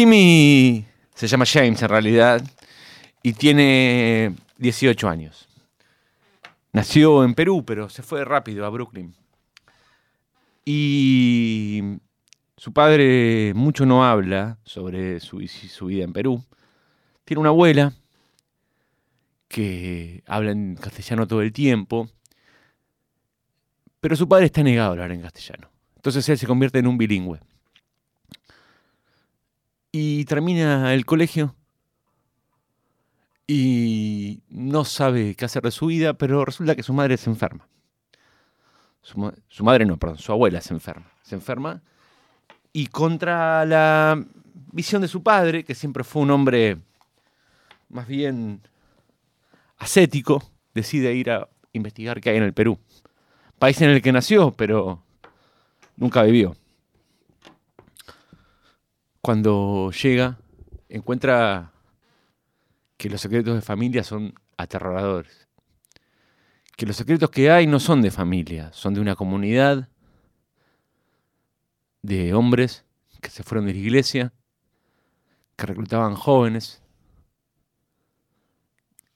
[0.00, 2.42] Jimmy se llama James en realidad
[3.22, 5.46] y tiene 18 años.
[6.72, 9.14] Nació en Perú, pero se fue rápido a Brooklyn.
[10.64, 11.82] Y
[12.56, 15.36] su padre mucho no habla sobre su,
[15.86, 16.42] vida en Perú.
[17.26, 17.92] Tiene una abuela
[19.48, 22.08] que habla en castellano todo el tiempo,
[24.00, 25.68] pero su padre está negado a hablar en castellano.
[25.96, 27.38] Entonces él se convierte en un bilingüe.
[29.92, 31.54] Y termina el colegio
[33.46, 37.66] y no sabe qué hacer de su vida, pero resulta que su madre se enferma.
[39.02, 41.10] Su, madre no, perdón, su abuela se enferma.
[41.22, 41.82] Se enferma
[42.72, 44.24] y contra la
[44.72, 46.78] visión de su padre, que siempre fue un hombre
[47.88, 48.60] más bien
[49.78, 50.42] ascético,
[50.74, 52.78] decide ir a investigar qué hay en el Perú.
[53.58, 55.02] País en el que nació, pero
[55.96, 56.54] nunca vivió.
[59.22, 60.38] Cuando llega,
[60.88, 61.72] encuentra
[62.96, 65.48] que los secretos de familia son aterradores.
[66.76, 69.88] Que los secretos que hay no son de familia, son de una comunidad
[72.02, 72.86] de hombres
[73.20, 74.32] que se fueron de la iglesia,
[75.56, 76.82] que reclutaban jóvenes,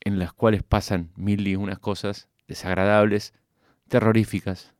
[0.00, 3.32] en las cuales pasan mil y unas cosas desagradables,
[3.88, 4.74] terroríficas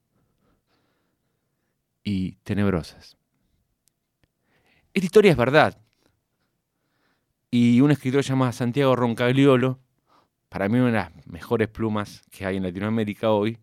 [2.03, 3.17] y tenebrosas.
[4.95, 5.77] Esta historia es verdad,
[7.51, 9.81] y un escritor llamado Santiago Roncagliolo,
[10.49, 13.59] para mí una de las mejores plumas que hay en Latinoamérica hoy,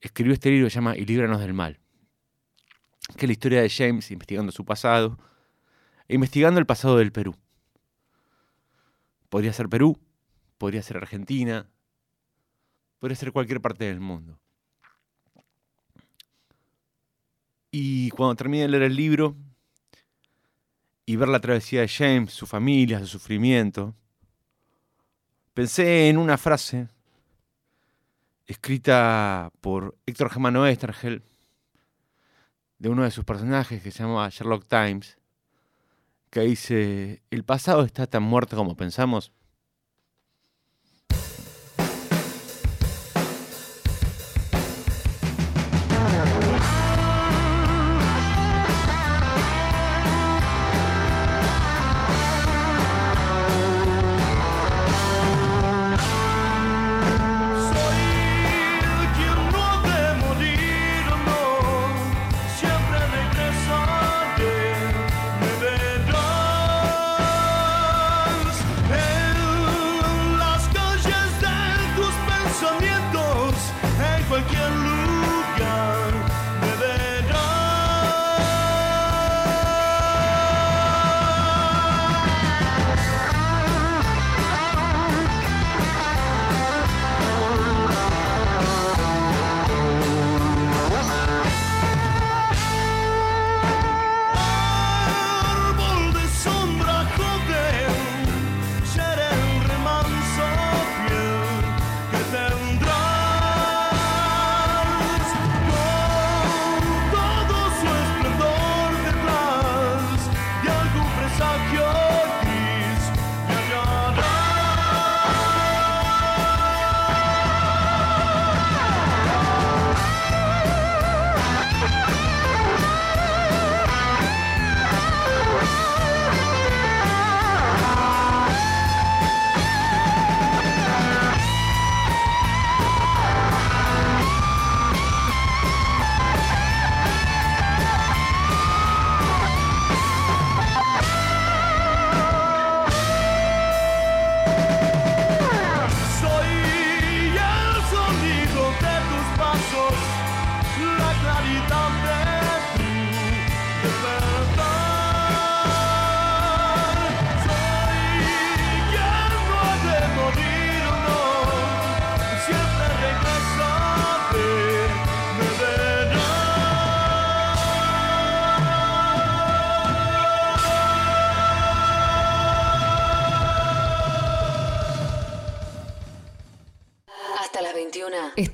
[0.00, 1.78] escribió este libro que se llama Y líbranos del mal,
[3.18, 5.18] que es la historia de James investigando su pasado
[6.08, 7.36] e investigando el pasado del Perú.
[9.28, 10.00] Podría ser Perú,
[10.56, 11.68] podría ser Argentina,
[13.00, 14.40] podría ser cualquier parte del mundo.
[17.70, 19.36] Y cuando terminé de leer el libro,
[21.08, 23.94] y ver la travesía de James, su familia, su sufrimiento,
[25.54, 26.90] pensé en una frase
[28.44, 31.22] escrita por Héctor Germano Estergel,
[32.78, 35.16] de uno de sus personajes que se llama Sherlock Times,
[36.28, 39.32] que dice, el pasado está tan muerto como pensamos.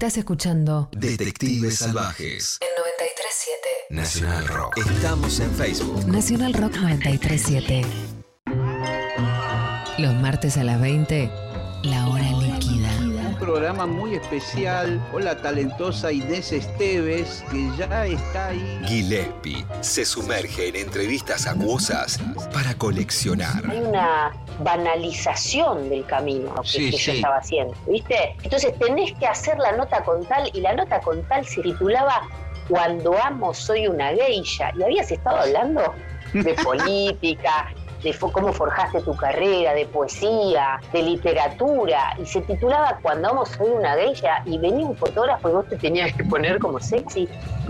[0.05, 4.77] Estás escuchando Detectives Salvajes en 937 Nacional Rock.
[4.77, 6.07] Estamos en Facebook.
[6.07, 7.87] Nacional Rock 937.
[9.97, 11.31] Los martes a las 20,
[11.85, 12.91] la hora líquida.
[13.41, 18.83] programa muy especial con la talentosa Inés Esteves, que ya está ahí.
[18.85, 22.21] Gillespie se sumerge en entrevistas acuosas
[22.53, 23.71] para coleccionar.
[23.71, 27.17] Hay una banalización del camino que, Sí, que yo sí.
[27.19, 28.37] estaba haciendo, ¿viste?
[28.43, 32.23] Entonces tenés que hacer la nota con tal, y la nota con tal se titulaba
[32.69, 34.71] Cuando amo soy una geisha.
[34.79, 35.83] Y habías estado hablando
[36.33, 37.69] de política,
[38.03, 43.45] de fo- cómo forjaste tu carrera, de poesía, de literatura, y se titulaba Cuando amo
[43.47, 47.29] soy una geisha, y venía un fotógrafo y vos te tenías que poner como sexy.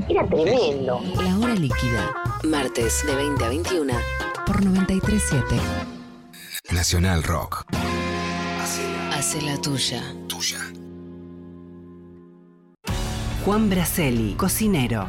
[0.08, 1.00] Era tremendo.
[1.22, 2.14] La hora líquida.
[2.44, 3.94] Martes de 20 a 21
[4.46, 5.94] por 937.
[6.75, 7.67] Nacional Rock.
[9.12, 10.03] Hace la tuya.
[10.26, 10.59] Tuya.
[13.44, 15.09] Juan Braceli, cocinero.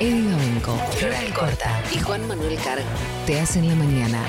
[0.00, 2.84] Eddie Gabenco, Floral Corta y Juan Manuel Carg
[3.26, 4.24] te hacen la mañana.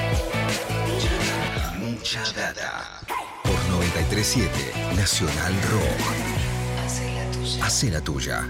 [1.79, 2.99] Mucha data.
[3.41, 4.49] Por 937
[4.97, 6.85] Nacional Rock.
[6.85, 7.65] Hace la tuya.
[7.65, 8.49] Hace la tuya.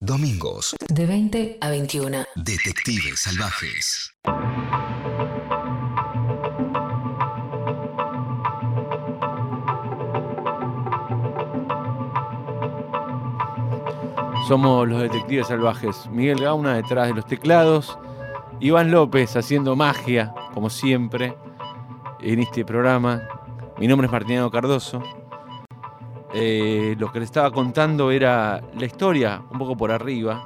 [0.00, 0.74] Domingos.
[0.88, 2.24] De 20 a 21.
[2.34, 4.12] Detectives salvajes.
[14.52, 16.10] Somos los detectives salvajes.
[16.10, 17.98] Miguel Gauna detrás de los teclados.
[18.60, 21.34] Iván López haciendo magia, como siempre,
[22.20, 23.22] en este programa.
[23.78, 25.02] Mi nombre es Martiniano Cardoso.
[26.34, 30.44] Eh, lo que les estaba contando era la historia, un poco por arriba,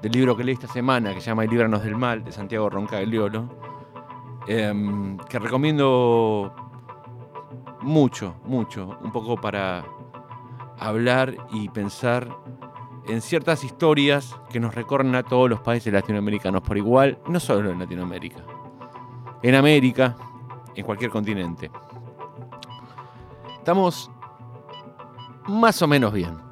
[0.00, 2.70] del libro que leí esta semana, que se llama El Líbranos del Mal, de Santiago
[2.70, 3.50] Roncagliolo,
[4.46, 6.54] em, que recomiendo
[7.82, 9.84] mucho, mucho, un poco para
[10.78, 12.26] hablar y pensar
[13.06, 17.70] en ciertas historias que nos recorren a todos los países latinoamericanos por igual, no solo
[17.70, 18.44] en Latinoamérica,
[19.42, 20.16] en América,
[20.74, 21.70] en cualquier continente.
[23.58, 24.10] Estamos
[25.48, 26.49] más o menos bien.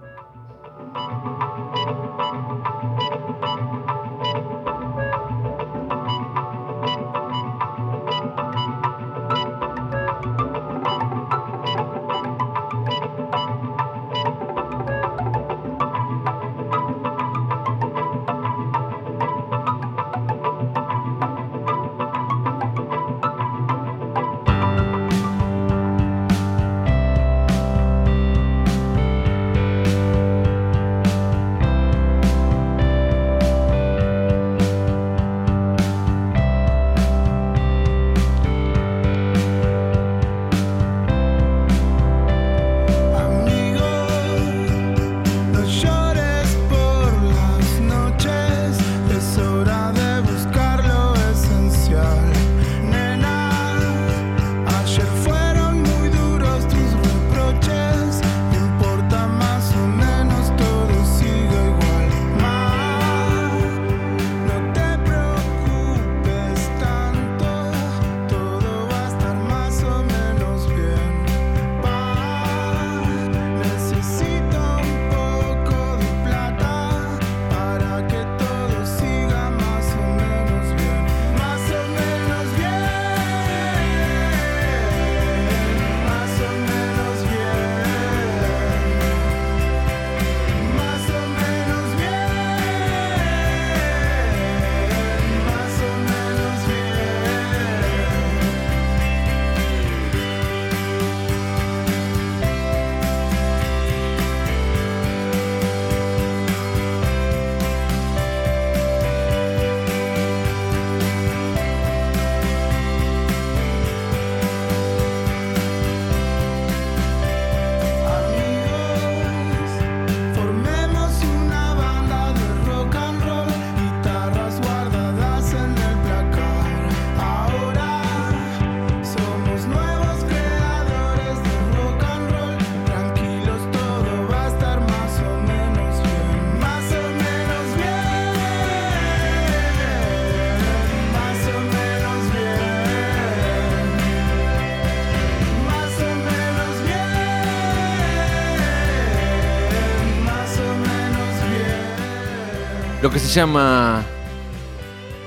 [153.09, 154.05] Lo que se llama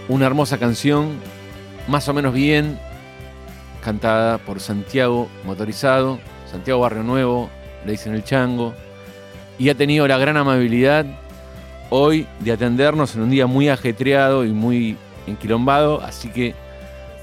[0.08, 1.18] una hermosa canción,
[1.88, 2.78] más o menos bien,
[3.84, 6.20] cantada por Santiago Motorizado,
[6.52, 7.50] Santiago Barrio Nuevo,
[7.84, 8.76] le dicen el chango,
[9.58, 11.08] y ha tenido la gran amabilidad
[11.90, 14.96] hoy de atendernos en un día muy ajetreado y muy
[15.26, 16.54] enquilombado, así que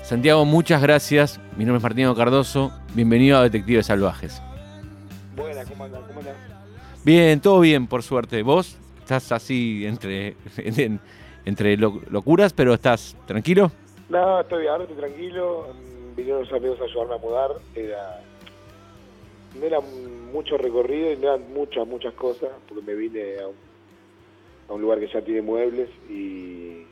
[0.03, 1.39] Santiago, muchas gracias.
[1.57, 2.73] Mi nombre es Martino Cardoso.
[2.95, 4.43] Bienvenido a Detectives Salvajes.
[5.37, 6.03] Buenas, ¿cómo andan?
[6.03, 6.35] ¿Cómo andan?
[7.05, 8.43] Bien, todo bien, por suerte.
[8.43, 8.77] ¿Vos
[9.09, 11.01] estás así entre, en-
[11.47, 13.73] entre lo- locuras, pero estás tranquilo?
[14.11, 15.69] No, estoy ahora estoy tranquilo.
[15.73, 17.51] Mm, Vinieron los amigos a ayudarme a mudar.
[17.75, 18.21] Era,
[19.59, 23.55] no era mucho recorrido y no eran muchas, muchas cosas, porque me vine a un,
[24.69, 26.83] a un lugar que ya tiene muebles y...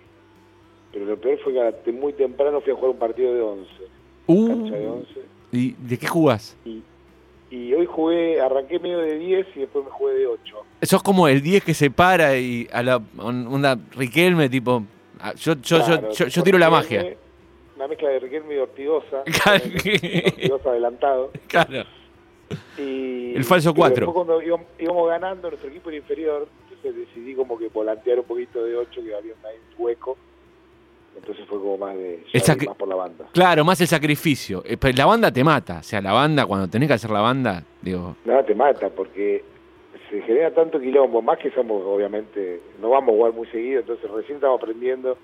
[0.93, 1.53] Pero lo peor fue
[1.85, 3.69] que muy temprano fui a jugar un partido de 11,
[4.27, 5.21] cancha de Uh, 11.
[5.53, 6.57] ¿Y de qué jugás?
[6.65, 6.83] Y
[7.75, 10.57] hoy jugué, arranqué medio de 10 y después me jugué de 8.
[10.83, 14.83] Sos como el 10 que se para y a la una Riquelme, tipo.
[15.21, 17.15] ah, Yo, yo, yo- Claro, yo, yo tiro la magia.
[17.76, 19.23] Una mezcla de Riquelme y Ortigosa.
[19.43, 19.65] Claro.
[19.65, 21.31] Ortigosa adelantado.
[21.47, 21.85] Claro.
[22.79, 24.07] Y, El falso y cuatro.
[24.07, 28.25] después cuando íbamos, íbamos ganando, nuestro equipo era inferior, entonces decidí como que volantear un
[28.25, 30.17] poquito de 8, que había un hueco.
[31.17, 33.27] Entonces fue como más de que- más por la banda.
[33.33, 34.63] Claro, más el sacrificio.
[34.67, 35.79] Eh, pero la banda te mata.
[35.81, 38.17] O sea, la banda, cuando tenés que hacer la banda, digo.
[38.25, 39.43] Nada te mata porque
[40.11, 44.09] se genera tanto quilombo, más que somos obviamente, no vamos a jugar muy seguido, entonces
[44.11, 45.19] recién estamos aprendiendo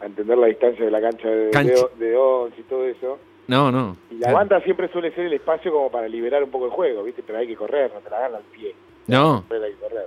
[0.00, 1.74] a entender la distancia de la cancha de, Cancha.
[1.98, 3.18] de, de 11 y todo eso.
[3.48, 3.96] No, no.
[4.10, 4.36] Y la Claro.
[4.36, 7.22] banda siempre suele ser el espacio como para liberar un poco el juego, ¿viste?
[7.26, 8.74] Pero hay que correr, no te la ganan al pie.
[9.08, 9.44] No.
[9.48, 10.06] Pero hay que correr.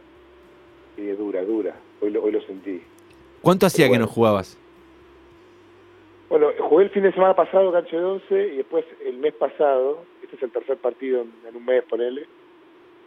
[0.97, 1.75] Y es dura, dura.
[2.01, 2.81] Hoy lo, hoy lo sentí.
[3.41, 4.05] ¿Cuánto hacía Bueno.
[4.05, 4.57] que no jugabas?
[6.31, 10.05] Bueno, jugué el fin de semana pasado cancha de 11 y después el mes pasado,
[10.23, 12.25] este es el tercer partido en, en un mes, ponele.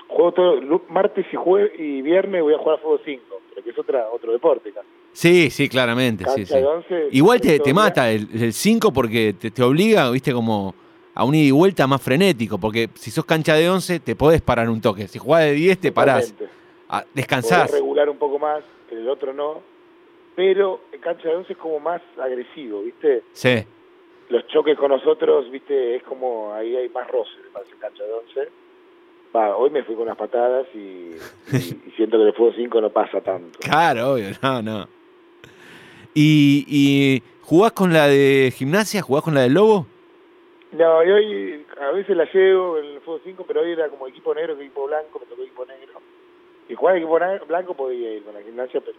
[0.09, 3.71] Juego todo, martes y jueves y viernes voy a jugar a fútbol 5, pero que
[3.71, 4.87] es otra, otro deporte casi.
[5.12, 6.25] Sí, sí, claramente.
[6.25, 6.54] Cancha Sí, sí.
[6.54, 7.09] de 11.
[7.12, 10.75] Igual te, te el mata el 5 porque te, te obliga, viste, como
[11.14, 12.59] a un ida y vuelta más frenético.
[12.59, 15.09] Porque si sos cancha de 11, te podés parar un toque.
[15.09, 16.31] Si jugás de 10, te parás.
[16.33, 16.54] Totalmente.
[16.90, 17.71] Ah, Podés descansás.
[17.71, 19.62] regular un poco más, pero el otro no.
[20.37, 23.23] Pero en cancha de 11 es como más agresivo, ¿viste?
[23.33, 23.64] Sí.
[24.31, 25.97] Los choques con nosotros, ¿viste?
[25.97, 28.49] Es como ahí hay más roce, me parece, en cancha de 11.
[29.37, 31.19] Va, hoy me fui con unas patadas y, y-
[31.87, 33.59] y siento que en el fútbol 5 no pasa tanto.
[33.61, 34.26] Claro, obvio.
[34.43, 34.88] No, no.
[36.14, 39.03] ¿Y, y jugás con la de gimnasia?
[39.03, 39.87] ¿Jugás con la del Lobo?
[40.73, 44.07] No, y hoy a veces la llevo en el fútbol 5, pero hoy era como
[44.09, 46.00] equipo negro equipo blanco, me tocó equipo negro.
[46.69, 48.97] Y jugar equipo blanco podía ir con la gimnasia, pero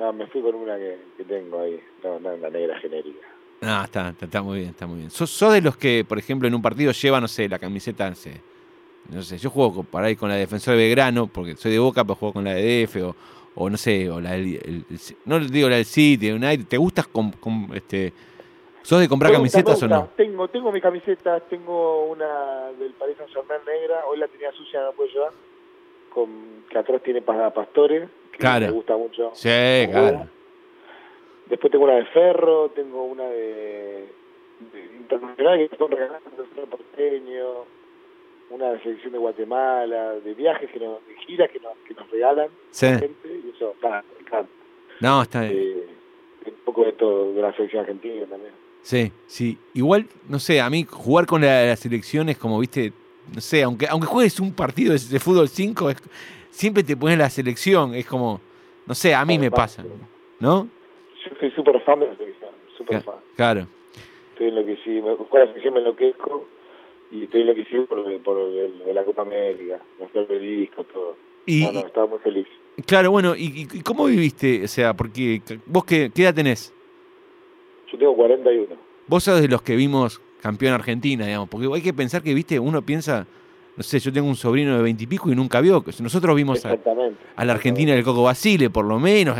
[0.00, 3.26] no, me fui con una que, que tengo ahí, no, no, la negra genérica.
[3.60, 5.10] No, está, está, está muy bien, está muy bien.
[5.10, 8.08] ¿Sos, sos de los que, por ejemplo, en un partido lleva, no sé, la camiseta,
[8.08, 8.40] no sé,
[9.10, 11.72] no sé, yo juego con- para ir con la de Defensor de Belgrano, porque soy
[11.72, 13.14] de Boca, pero juego con la de DF, o,
[13.56, 16.78] o no sé, o la del, el- el- no digo la del City, United, ¿te
[16.78, 18.12] gustas con, con, este,
[18.82, 20.08] sos de comprar gusta, camisetas o no?
[20.16, 24.80] Tengo, tengo mis camisetas, tengo una del Paris Saint Germain negra, hoy la tenía sucia,
[24.80, 25.32] no la puedo llevar,
[26.14, 26.28] con,
[26.70, 28.08] que atrás tiene para pastores,
[28.40, 28.66] Claro.
[28.66, 29.30] me gusta mucho.
[29.34, 29.48] Sí,
[29.90, 30.26] claro.
[31.48, 34.06] Después tengo una de Ferro, tengo una de,
[34.72, 37.46] de internacional que están regalando, de porteño,
[38.50, 42.08] una de selección de Guatemala, de viajes, que nos, de giras que nos, que nos
[42.10, 42.86] regalan Sí.
[42.86, 43.74] gente, y eso,
[44.20, 44.48] encanta.
[45.00, 45.54] No, está bien.
[45.56, 45.86] Eh,
[46.46, 48.52] un poco de todo, de la selección argentina también.
[48.82, 49.58] Sí, sí.
[49.74, 52.92] Igual, no sé, a mí jugar con la, la selección es como, viste,
[53.34, 55.96] no sé, aunque, aunque juegues un partido de, de fútbol 5, es-
[56.50, 58.40] siempre te pones la selección, es como,
[58.86, 59.84] no sé, a mí me pasa,
[60.40, 60.68] ¿no?
[61.24, 63.16] Yo soy súper fan de la selección, súper fan.
[63.36, 63.66] Claro.
[64.32, 66.46] Estoy enloquecido, con la selección me enloquezco
[67.10, 69.80] y estoy enloquecido por, por el, de la Copa América,
[70.14, 71.16] el disco, todo.
[71.46, 72.46] Y, no, no, estaba muy feliz.
[72.86, 74.64] claro, bueno, y, y- cómo viviste?
[74.64, 76.72] O sea, porque vos qué, qué edad tenés?
[77.90, 78.76] Yo tengo 41.
[79.06, 82.58] Vos sos de los que vimos campeón Argentina, digamos, porque hay que pensar que, viste,
[82.58, 83.26] uno piensa,
[83.80, 86.76] no sé, yo tengo un sobrino de veintipico y, nunca vio, nosotros vimos a,
[87.36, 89.38] a la Argentina del Coco Basile, por lo menos,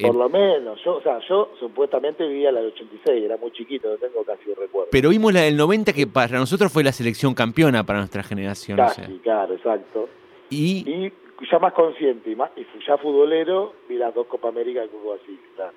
[0.00, 3.90] Por lo menos, yo, o sea, yo supuestamente vivía la del 86, era muy chiquito,
[3.90, 4.88] no tengo casi un recuerdo.
[4.90, 8.80] Pero vimos la del 90 que para nosotros fue la selección campeona para nuestra generación.
[8.80, 9.10] o casi, sea.
[9.22, 10.08] claro, exacto.
[10.48, 11.12] Y, Y
[11.50, 15.38] ya más consciente y, más, y ya futbolero, vi las dos Copa América del así,
[15.56, 15.72] claro.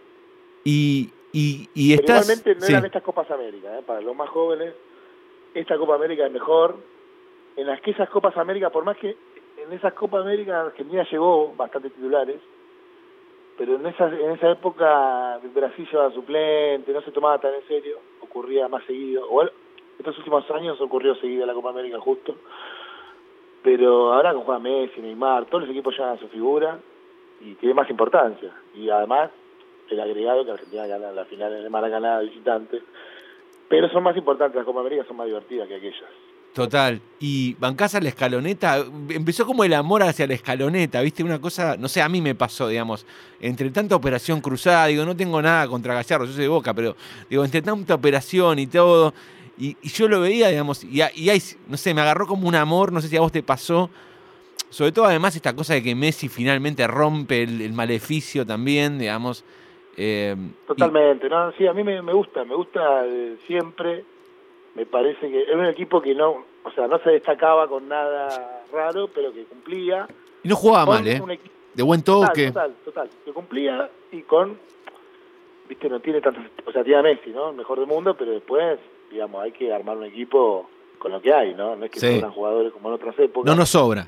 [0.63, 2.23] y, y, y Pero estás...
[2.23, 2.71] igualmente no sí.
[2.71, 3.81] eran estas Copas América, ¿eh?
[3.85, 4.73] para los más jóvenes,
[5.53, 6.77] esta Copa América es mejor.
[7.57, 9.17] En las que esas Copas América, por más que
[9.57, 12.39] en esas Copas América Argentina llegó bastante titulares,
[13.57, 17.97] pero en esa, en esa época Brasil llevaba suplente, no se tomaba tan en serio,
[18.21, 19.27] ocurría más seguido.
[19.29, 19.43] O
[19.97, 22.35] estos últimos años ocurrió seguida la Copa América justo.
[23.63, 26.79] Pero ahora que juega Messi, Neymar, todos los equipos llevan a su figura
[27.41, 28.51] y tiene más importancia.
[28.75, 29.31] Y además,
[29.89, 32.81] el agregado que Argentina gana la final en el Maracaná visitante.
[33.67, 36.09] Pero son más importantes, las Copa América son más divertidas que aquellas.
[36.57, 36.99] Total.
[37.19, 41.23] Y bancás a la escaloneta, empezó como el amor hacia la escaloneta, ¿viste?
[41.23, 43.05] Una cosa, no sé, a mí me pasó, digamos,
[43.39, 46.95] entre tanta operación cruzada, digo, no tengo nada contra Gallardo, yo soy de Boca, pero
[47.29, 49.13] digo, entre tanta operación y todo,
[49.55, 52.91] y, yo lo veía, digamos, y, y hay, no sé, me agarró como un amor,
[52.91, 53.91] no sé si a vos te pasó,
[54.69, 59.45] sobre todo además esta cosa de que Messi finalmente rompe el, maleficio también, digamos.
[59.95, 60.35] eh,
[60.65, 61.51] Totalmente, ¿no?
[61.51, 64.05] Sí, a mí me, me gusta, me gusta eh, siempre.
[64.77, 68.63] Me parece que es un equipo que no, o sea, no se destacaba con nada
[68.71, 70.07] raro, pero que cumplía.
[70.43, 71.19] y no jugaba mal, ¿eh?
[71.73, 72.47] De buen Total, toque.
[72.47, 73.09] total, total.
[73.25, 74.57] Que cumplía y con,
[75.67, 77.49] viste, no tiene tantas, o sea, tiene a Messi, ¿no?
[77.49, 78.79] El mejor del mundo, pero después,
[79.11, 80.69] digamos, hay que armar un equipo
[80.99, 81.75] con lo que hay, ¿no?
[81.75, 82.19] No es que Sí.
[82.19, 83.49] sean jugadores como en otras épocas.
[83.51, 84.07] No nos sobra.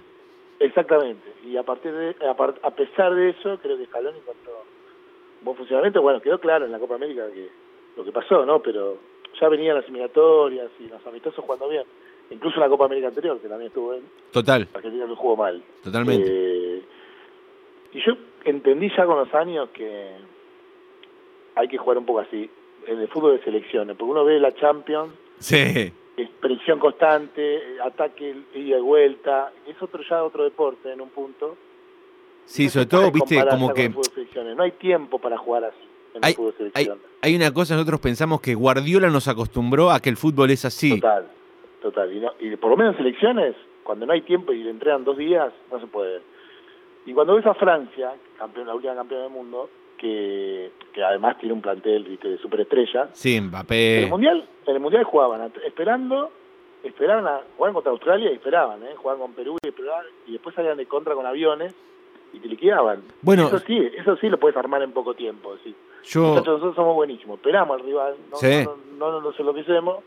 [0.60, 1.34] Exactamente.
[1.46, 4.52] Y a partir de, a, par- a pesar de eso, creo que Scaloni encontró
[5.40, 6.02] un buen funcionamiento.
[6.02, 7.50] Bueno, quedó claro en la Copa América que
[7.98, 8.62] lo que pasó, ¿no?
[8.62, 8.98] Pero
[9.39, 11.84] ya venían las eliminatorias y los amistosos jugando bien.
[12.31, 15.63] Incluso en la Copa América anterior, que también estuvo bien, Total, Argentina no jugó mal.
[15.84, 16.27] totalmente.
[16.29, 16.81] Eh,
[17.93, 18.13] y yo
[18.46, 20.12] entendí ya con los años que
[21.55, 22.50] hay que jugar un poco así,
[22.86, 25.91] en el fútbol de selecciones, porque uno ve la Champions, Sí.
[26.17, 31.10] es presión constante, eh, ataque ida y vuelta, es otro ya otro deporte en un
[31.10, 31.58] punto.
[32.46, 33.89] Sí, sobre todo, viste, como que.
[34.55, 35.77] No hay tiempo para jugar así
[36.13, 36.72] en Hay- el fútbol de
[37.22, 41.00] hay, una cosa, nosotros pensamos que Guardiola nos acostumbró a que el fútbol es así.
[41.00, 41.28] Total,
[41.82, 42.13] total.
[42.13, 45.04] Y, no- y por lo menos en selecciones, cuando no hay tiempo y le entregan
[45.04, 46.22] dos días, no se puede.
[47.06, 51.54] Y cuando ves a Francia, campeón, la última campeona del mundo, que, que además tiene
[51.54, 54.08] un plantel ¿viste, de superestrellas, Sí, en el Mbappé.
[54.10, 56.32] mundial, en el mundial jugaban esperando,
[56.84, 58.95] esperaban a jugaban contra Australia y esperaban, ¿eh?
[58.95, 61.74] jugaban con Perú y esperaban, y después salían de contra con aviones
[62.34, 63.02] y te liquidaban.
[63.22, 65.76] Bueno, Eso sí, eso sí lo puedes armar en poco tiempo, decir.
[66.04, 66.36] yo.
[66.36, 68.63] Nosotros somos buenísimos, esperamos al rival, no, Sí.
[68.65, 70.04] no, no, no nos enloquecemos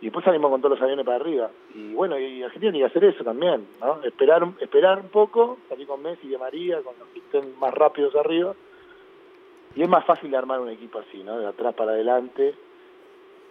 [0.00, 1.50] y después salimos con todos los aviones para arriba.
[1.74, 4.02] Y bueno, y Argentina tiene que hacer eso también, ¿no?
[4.02, 7.58] Esperar, un- esperar un poco, salir con Messi y de María, con los que estén
[7.58, 8.54] más rápidos arriba.
[9.76, 11.38] Y es más fácil de armar un equipo así, ¿no?
[11.38, 12.54] De atrás para adelante,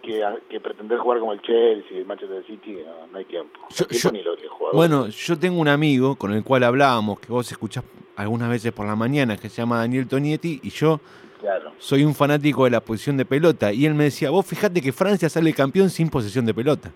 [0.00, 3.60] que, pretender jugar como el Chelsea, el Manchester City, no, no hay tiempo.
[3.70, 4.76] Yo- tiempo yo- ni lo que jugador.
[4.76, 7.84] Bueno, yo tengo un amigo con el cual hablábamos, que vos escuchás
[8.16, 11.00] algunas veces por la mañana, que se llama Daniel Tonietti, y yo
[11.40, 11.72] Claro.
[11.78, 13.72] soy un fanático de la posición de pelota.
[13.72, 16.90] Y él me decía, vos fijate que Francia sale campeón sin posesión de pelota.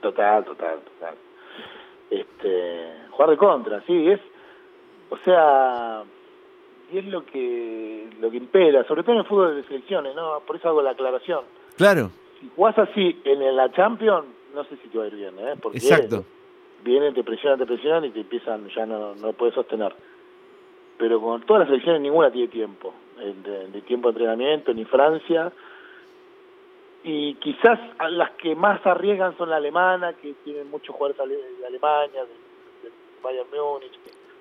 [0.00, 1.14] Total, total, total.
[2.10, 4.20] Este, jugar de contra, sí, es,
[5.10, 6.02] o sea,
[6.92, 10.40] y es lo que lo que impera, sobre todo en el fútbol de selecciones, ¿no?
[10.46, 11.44] Por eso hago la aclaración.
[11.76, 15.34] Claro, Si jugás así en la Champions, no sé si te va a ir bien,
[15.38, 15.54] ¿eh?
[15.60, 16.24] Porque exacto.
[16.82, 19.94] vienen, te presionan, te presionan y te empiezan, ya no, no puedes sostener.
[20.98, 24.84] Pero con todas las selecciones ninguna tiene tiempo, eh, de, de tiempo de entrenamiento, ni
[24.84, 25.52] Francia.
[27.02, 27.78] Y quizás
[28.10, 31.16] las que más arriesgan son la alemana, que tienen muchos jugadores
[31.58, 33.92] de Alemania, de, de Bayern Múnich.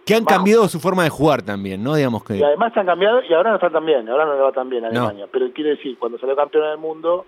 [0.06, 0.38] que- han Bajo.
[0.38, 1.96] cambiado su forma de jugar también, ¿no?
[1.96, 2.36] Digamos que.
[2.38, 4.68] Y además han cambiado y ahora no están tan bien, ahora no le va tan
[4.70, 5.02] bien a No.
[5.06, 5.28] Alemania.
[5.32, 7.26] Pero quiere decir, cuando salió campeona del mundo,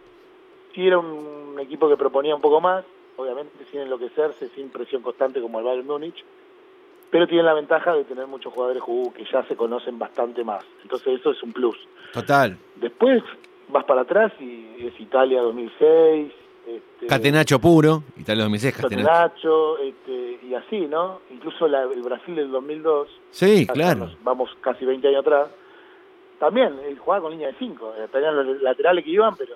[0.74, 2.84] sí era un equipo que proponía un poco más,
[3.18, 6.24] obviamente sin enloquecerse, sin presión constante como el Bayern Múnich,
[7.10, 10.64] pero tiene la ventaja de tener muchos jugadores jugadores que ya se conocen bastante más.
[10.84, 11.78] Entonces eso es un plus.
[12.14, 12.58] Total.
[12.78, 13.22] Después
[13.68, 16.32] vas para atrás y es Italia 2006,
[16.68, 19.78] este, Catenacho puro, Italia 2006, Catenacho.
[19.80, 21.20] Este, y así, ¿no?
[21.32, 24.00] Incluso la- el Brasil del 2002, Sí, claro.
[24.06, 25.50] nos Vamos casi 20 años atrás.
[26.40, 27.94] También eh, jugaba con línea de 5.
[28.12, 29.56] Tenían los laterales que iban, pero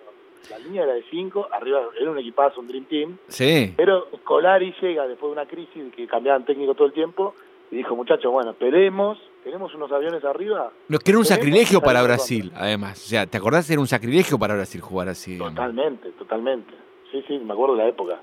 [0.50, 1.48] la línea era de 5.
[1.52, 3.18] Arriba era un equipazo, un Dream Team.
[3.28, 3.74] Sí.
[3.78, 7.34] Pero Scolari llega después de una crisis que cambiaban técnico todo el tiempo
[7.72, 10.72] y dijo, muchachos, bueno, esperemos, tenemos unos aviones arriba.
[10.88, 13.04] Lo que era un sacrilegio para Brasil, además.
[13.04, 13.70] O sea, ¿te acordás?
[13.70, 15.32] Era un sacrilegio para Brasil jugar así.
[15.34, 15.56] digamos.
[15.56, 16.74] Totalmente, totalmente.
[17.12, 18.20] Sí, sí, me acuerdo de la época.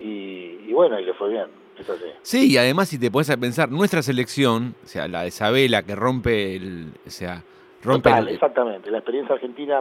[0.00, 1.46] Y, y bueno, y le fue bien,
[1.78, 1.86] es.
[2.22, 5.82] Sí, y además si te pones a pensar, nuestra selección, o sea, la de Isabela
[5.82, 7.42] que rompe el, o sea,
[7.82, 8.90] rompe Total, el- exactamente.
[8.90, 9.80] La experiencia argentina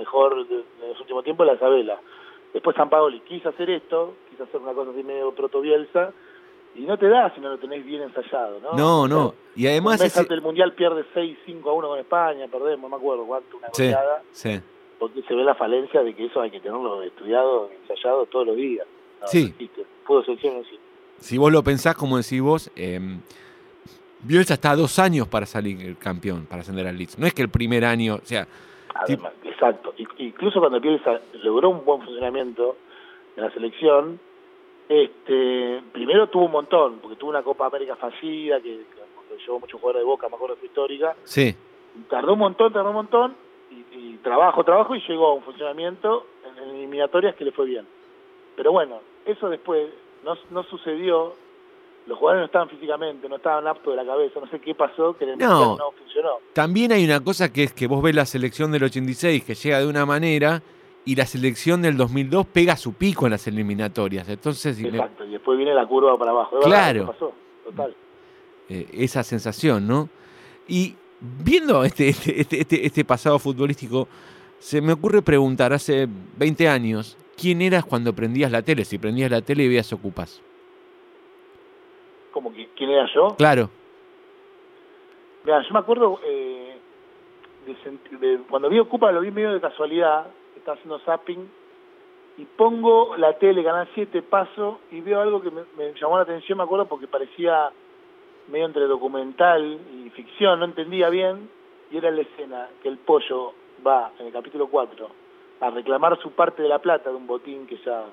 [0.00, 2.00] mejor de, de los últimos tiempos la Isabela.
[2.52, 6.12] Después San Paoli quiso hacer esto, quiso hacer una cosa así medio proto-bielsa,
[6.74, 8.72] y no te da si no lo tenés bien ensayado, ¿no?
[8.72, 9.34] No, no.
[9.56, 12.96] Y además ese- antes del Mundial pierde 6-5 a 1 con España, perdemos, no me
[12.96, 14.60] acuerdo cuánto, una Sí, goleada, sí.
[14.98, 18.56] porque se ve la falencia de que eso hay que tenerlo estudiado, ensayado todos los
[18.56, 18.86] días.
[19.20, 19.54] No, Sí.
[19.60, 19.84] no.
[20.04, 20.84] Fútbol selección no existe.
[21.18, 22.98] Si vos lo pensás, como decís vos, eh,
[24.22, 27.18] Bielsa está a dos años para salir campeón, para ascender al Leeds.
[27.18, 28.46] No es que el primer año, o sea,
[28.94, 29.94] Además, exacto.
[29.98, 32.76] I- Incluso cuando Bielsa logró un buen funcionamiento
[33.36, 34.18] en la selección,
[34.88, 38.84] este, primero tuvo un montón, porque tuvo una Copa América fallida, que,
[39.28, 41.14] que llevó muchos jugadores de Boca, me acuerdo de su histórica.
[41.24, 41.54] Sí.
[42.08, 43.34] Tardó un montón, tardó un montón,
[43.70, 47.66] y, y trabajo, trabajo, y llegó a un funcionamiento en, en eliminatorias que le fue
[47.66, 47.86] bien.
[48.56, 49.88] Pero bueno, eso después
[50.24, 51.34] no, no sucedió,
[52.10, 55.16] los jugadores no estaban físicamente, no estaban aptos de la cabeza, no sé qué pasó,
[55.16, 55.76] que el No.
[55.76, 56.30] No funcionó.
[56.52, 59.78] También hay una cosa que es que vos ves la selección del 86 que llega
[59.78, 60.60] de una manera
[61.04, 64.28] y la selección del 2002 pega su pico en las eliminatorias.
[64.28, 66.58] Entonces, Exacto, y después viene la curva para abajo.
[66.58, 67.02] Es Claro.
[67.04, 67.32] eso pasó,
[67.64, 67.94] total.
[68.68, 70.08] eh, esa sensación, ¿no?
[70.68, 74.08] Y viendo este, este, este, este- este pasado futbolístico,
[74.58, 78.84] se me ocurre preguntar, hace 20 años, ¿quién eras cuando prendías la tele?
[78.84, 80.42] Si prendías la tele y veías Ocupas.
[82.32, 83.34] Como que, ¿quién era yo?
[83.36, 83.68] Claro,
[85.44, 86.76] Mira, yo me acuerdo eh,
[87.66, 91.50] de, de- cuando vi Ocupa, lo vi medio de casualidad, estaba haciendo zapping,
[92.36, 96.22] y pongo la tele, Canal 7, paso, y veo algo que me, me llamó la
[96.24, 97.70] atención, me acuerdo, porque parecía
[98.48, 101.48] medio entre documental y ficción, no entendía bien,
[101.90, 103.52] y era la escena que el pollo
[103.86, 105.08] va, en el capítulo 4,
[105.60, 108.04] a reclamar su parte de la plata de un botín que ya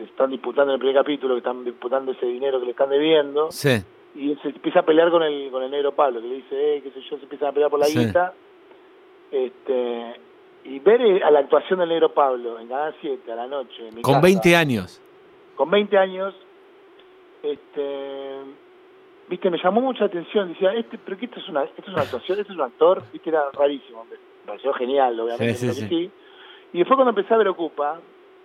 [0.00, 2.70] que se están disputando en el primer capítulo, que están disputando ese dinero que le
[2.72, 3.82] están debiendo, sí,
[4.14, 6.82] y se empieza a pelear con el con el negro Pablo que le dice eh,
[6.82, 7.98] qué sé yo se empiezan a pelear por la Sí.
[7.98, 8.34] guita
[9.30, 10.20] este
[10.64, 13.86] y ver eh, a la actuación del negro Pablo en Canal 7 a la noche
[13.88, 15.00] en mi con casa, 20 años.
[15.54, 16.34] con 20 años
[17.42, 18.40] este
[19.28, 22.02] viste me llamó mucha atención decía este pero que esto es una esto es una
[22.02, 25.86] actuación esto es un actor viste era rarísimo me pareció genial obviamente Sí, sí.
[25.88, 26.10] sí.
[26.72, 28.00] y después cuando empecé a ver Ocupa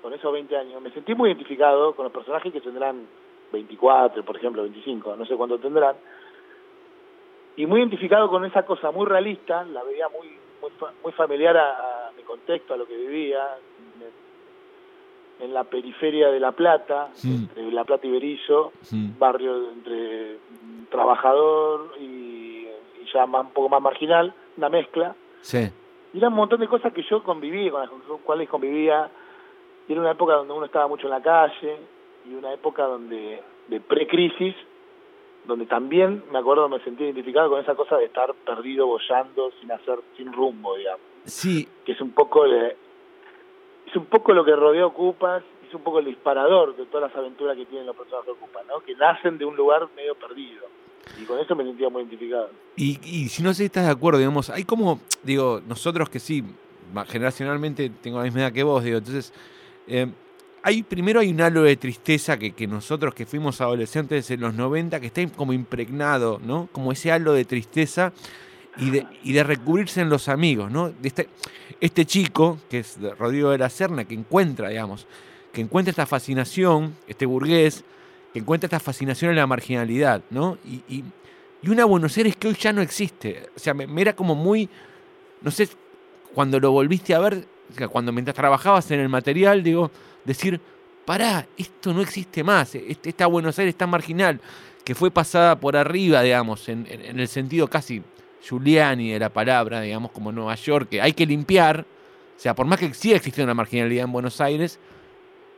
[0.05, 3.07] con esos 20 años me sentí muy identificado con los personajes que tendrán
[3.51, 5.95] 24 por ejemplo 25 no sé cuánto tendrán
[7.55, 10.27] y muy identificado con esa cosa muy realista, la veía muy
[10.61, 10.71] muy,
[11.03, 13.43] muy familiar a, a mi contexto, a lo que vivía,
[15.39, 19.17] en, en la periferia de La Plata, entre La Plata y Berizo, Mm.
[19.17, 20.37] barrio entre
[20.91, 22.03] trabajador y,
[23.01, 25.15] y ya más, un poco más marginal, una mezcla.
[25.41, 25.67] Sí,
[26.13, 27.89] Y era un montón de cosas que yo conviví, con las
[28.23, 29.09] cuales convivía.
[29.87, 31.77] Y era una época donde uno estaba mucho en la calle
[32.29, 34.55] y una época donde de pre-crisis,
[35.45, 39.71] donde también me acuerdo me sentí identificado con esa cosa de estar perdido, bollando, sin
[39.71, 41.01] hacer, sin rumbo, digamos.
[41.25, 42.75] sí, Que es un poco de-
[43.87, 47.17] es un poco lo que rodea Ocupas, es un poco el disparador de todas las
[47.17, 48.79] aventuras que tienen los personajes de Ocupas, ¿no?
[48.81, 50.65] Que nacen de un lugar medio perdido.
[51.21, 52.49] Y con eso me sentía muy identificado.
[52.75, 56.19] Y, y si no sé si estás de acuerdo, digamos, hay como, digo, nosotros que
[56.19, 56.43] sí,
[57.07, 59.31] generacionalmente tengo la misma edad que vos, digo, entonces,
[59.87, 60.07] eh,
[60.63, 64.53] hay, primero hay un halo de tristeza que, que nosotros que fuimos adolescentes en los
[64.55, 66.69] 90, que está como impregnado, ¿no?
[66.71, 68.13] Como ese halo de tristeza
[68.77, 70.91] y de, y de recubrirse en los amigos, ¿no?
[71.03, 71.29] Este,
[71.79, 75.05] este chico, que es Rodrigo de la Serna, que encuentra, digamos,
[75.53, 77.83] que encuentra esta fascinación, este burgués,
[78.33, 80.57] que encuentra esta fascinación en la marginalidad, ¿no?
[80.65, 81.03] Y, y-
[81.61, 83.49] y una Buenos Aires que hoy ya no existe.
[83.55, 84.69] O sea, me, era como muy,
[85.41, 85.67] no sé,
[86.33, 87.47] cuando lo volviste a ver,
[87.89, 89.91] cuando mientras trabajabas en el material, digo,
[90.23, 90.59] decir,
[91.05, 94.39] pará, esto no existe más, este- esta Buenos Aires tan marginal,
[94.83, 98.01] que fue pasada por arriba, digamos, en, en- en el sentido casi
[98.47, 101.81] Giuliani de la palabra, digamos, como Nueva York, que hay que limpiar,
[102.37, 104.79] o sea, por más que siga existiendo una marginalidad en Buenos Aires,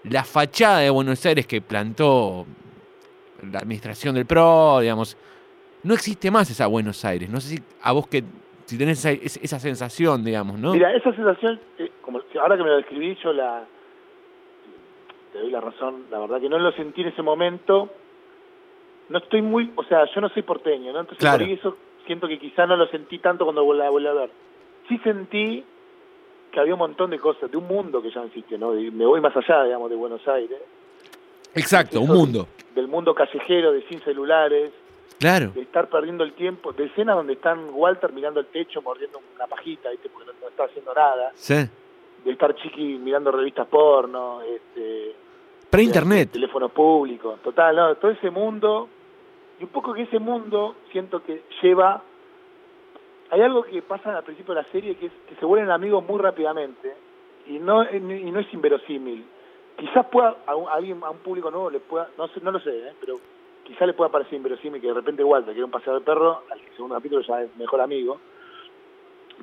[0.04, 2.46] la fachada de Buenos Aires que plantó
[3.52, 5.18] la administración del PRO, digamos,
[5.84, 7.30] no existe más esa Buenos Aires.
[7.30, 8.24] No sé si a vos que
[8.68, 10.74] si tenés esa, esa- sensación, digamos, ¿no?
[10.74, 13.66] Mira, esa sensación, eh, como ahora que me lo describí, yo la
[15.32, 17.90] te doy la razón, la verdad que no lo sentí en ese momento.
[19.10, 21.00] No estoy muy, o sea, yo no soy porteño, ¿no?
[21.00, 21.38] Entonces Claro.
[21.40, 24.30] por ahí eso siento que quizá no lo sentí tanto cuando la volví a ver.
[24.90, 25.64] Sí sentí
[26.52, 28.72] que había un montón de cosas, de un mundo que ya no existe, ¿no?
[28.72, 30.60] Me voy más allá, digamos, de Buenos Aires,
[31.56, 32.48] Exacto, un mundo.
[32.76, 34.72] del mundo callejero, de sin celulares,
[35.20, 35.52] Claro.
[35.56, 39.48] de estar perdiendo el tiempo, de escenas donde están Walter mirando el techo, mordiendo una
[39.48, 40.10] pajita, ¿viste?
[40.10, 41.32] Porque no, está haciendo nada.
[41.36, 41.56] Sí.
[42.24, 45.16] de estar chiqui mirando revistas porno, este,
[45.70, 46.32] Pre-internet.
[46.32, 48.90] teléfonos públicos, total, no, todo ese mundo,
[49.60, 52.04] y un poco que ese mundo siento que lleva,
[53.32, 56.06] hay algo que pasa al principio de la serie que es que se vuelven amigos
[56.08, 56.94] muy rápidamente,
[57.48, 58.00] y no, y
[58.32, 59.26] no es inverosímil.
[59.78, 62.52] Quizás pueda, a, un, a alguien, a un público nuevo le pueda, no sé, no
[62.52, 62.94] lo sé, ¿eh?
[63.00, 63.20] pero
[63.68, 66.42] quizás le pueda parecer inverosímil que de repente Walter, que era un paseador de perro,
[66.50, 68.18] al segundo capítulo ya es mejor amigo,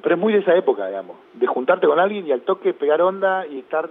[0.03, 3.01] pero es muy de esa época, digamos, de juntarte con alguien y al toque pegar
[3.03, 3.89] onda y estar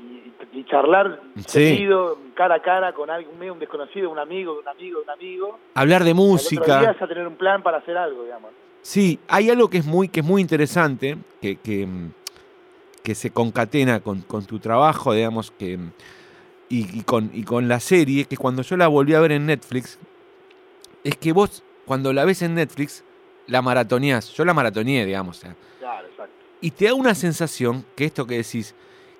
[0.00, 1.60] y, y charlar Sí.
[1.70, 5.58] seguido, cara a cara con alguien, medio un desconocido, un amigo, un amigo, un amigo.
[5.74, 6.82] Hablar de Al otro día música.
[6.98, 8.50] ya tener un plan para hacer algo, digamos.
[8.82, 11.86] Sí, hay algo que es muy, que es muy interesante, que, que,
[13.02, 15.78] que se concatena con, con tu trabajo, digamos, que,
[16.68, 19.46] y, y con, y con la serie, que cuando yo la volví a ver en
[19.46, 19.98] Netflix,
[21.04, 23.02] es que vos cuando la ves en Netflix,
[23.46, 24.30] la maratoneás.
[24.34, 25.40] Yo la maratoneé, digamos.
[25.78, 26.34] Claro, exacto.
[26.60, 28.74] y te da una sensación, que esto que decís,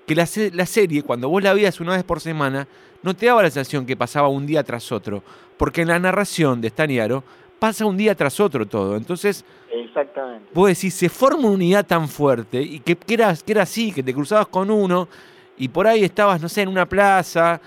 [0.05, 2.67] que la, la serie, cuando vos la veías una vez por semana,
[3.01, 5.23] no te daba la sensación que pasaba un día tras otro.
[5.57, 7.23] Porque en la narración de Staniaro
[7.57, 8.95] pasa un día tras otro todo.
[8.95, 10.49] Entonces, Exactamente.
[10.53, 13.91] vos decís, se forma una unidad tan fuerte y que, que era, que era así,
[13.91, 15.07] que te cruzabas con uno
[15.59, 17.61] y por ahí estabas, no sé, en una plaza,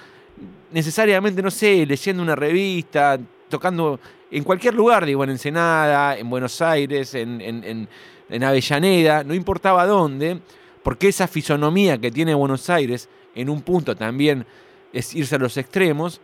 [0.72, 4.00] necesariamente, no sé, leyendo una revista, tocando
[4.30, 7.88] en cualquier lugar, digo, en Ensenada, en Buenos Aires, en, en- en-
[8.30, 10.40] en Avellaneda, no importaba dónde,
[10.82, 14.46] porque esa fisonomía que tiene Buenos Aires, en un punto también
[14.92, 16.20] es irse a los extremos,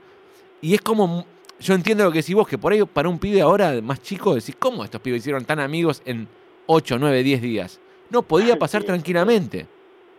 [0.63, 1.27] y es como,
[1.61, 4.35] yo entiendo lo que decís vos, que por ahí para un pibe ahora más chico,
[4.35, 6.27] decís, ¿cómo estos pibes hicieron tan amigos en
[6.67, 7.79] 8, 9, 10 días?
[8.11, 9.67] No, podía pasar tranquilamente.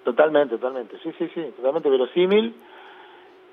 [0.03, 0.97] Totalmente, totalmente.
[1.03, 2.53] Sí, sí, sí, totalmente verosímil.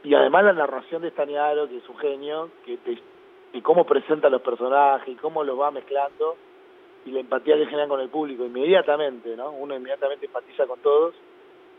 [0.05, 2.99] Y además la narración de Staniaro, que es un genio, que te,
[3.53, 6.37] y cómo presenta a los personajes, y cómo los va mezclando,
[7.05, 9.51] y la empatía que generan con el público inmediatamente, ¿no?
[9.51, 11.15] Uno inmediatamente empatiza con todos,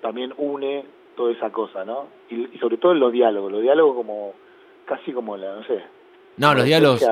[0.02, 2.08] también une toda esa cosa, ¿no?
[2.30, 4.34] Y, y sobre todo en los diálogos, los diálogos como,
[4.86, 5.82] casi como la, no sé,
[6.38, 7.04] No, los diálogos...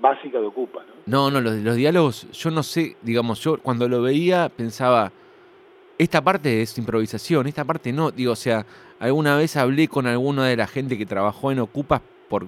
[0.00, 0.94] básica de Ocupa, ¿no?
[1.06, 5.10] No, no, los, los diálogos, yo no sé, digamos, yo cuando lo veía pensaba,
[6.02, 8.64] esta parte es improvisación, esta parte no, digo, o sea,
[8.98, 12.46] alguna vez hablé con alguna de la gente que trabajó en Ocupas por,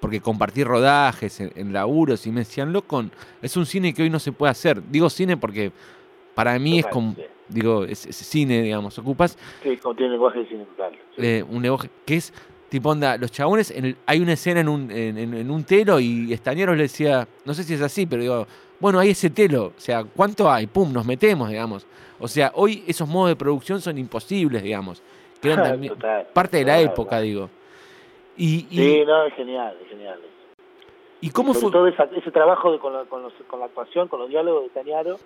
[0.00, 3.04] porque compartí rodajes en, en laburos y me decían, loco,
[3.40, 4.82] es un cine que hoy no se puede hacer.
[4.90, 5.72] Digo cine porque
[6.34, 7.14] para mí es como,
[7.48, 10.92] digo, es, es cine, digamos, Ocupas, Sí, contiene lenguaje cine total.
[11.16, 11.22] sí.
[11.24, 12.32] eh, un negocio que es
[12.68, 15.64] tipo onda, los chabones, en el- hay una escena en un, en, en- en un
[15.64, 18.46] telo y Estañeros le decía, no sé si es así, pero digo,
[18.80, 20.66] bueno, hay ese telo, o sea, ¿cuánto hay?
[20.66, 21.86] Pum, nos metemos, digamos.
[22.18, 25.02] O sea, hoy esos modos de producción son imposibles, digamos.
[25.40, 26.26] Que eran también Total.
[26.32, 27.24] parte de la Claro, época, claro.
[27.24, 27.50] digo.
[28.36, 30.18] Y, y, Sí, no, es genial, es genial.
[31.20, 31.72] ¿y cómo sobre fue?
[31.72, 34.62] todo esa- ese trabajo de- con, la, con, los- con la actuación, con los diálogos
[34.64, 35.18] de Tañaro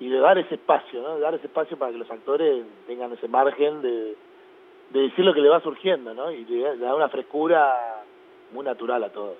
[0.00, 1.14] y de dar ese espacio, ¿no?
[1.14, 4.16] De dar ese espacio para que los actores tengan ese margen de,
[4.90, 6.32] de decir lo que le va surgiendo, ¿no?
[6.32, 8.02] Y le, le da una frescura
[8.52, 9.36] muy natural a todo.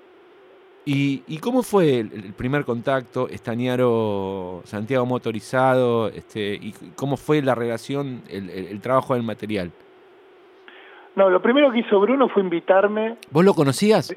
[0.85, 7.41] ¿Y, y cómo fue el, el primer contacto, Estañaro, Santiago Motorizado, este, y cómo fue
[7.41, 9.71] la relación, el, el- el trabajo del material?
[11.15, 13.17] No, lo primero que hizo Bruno fue invitarme.
[13.31, 14.13] ¿Vos lo conocías?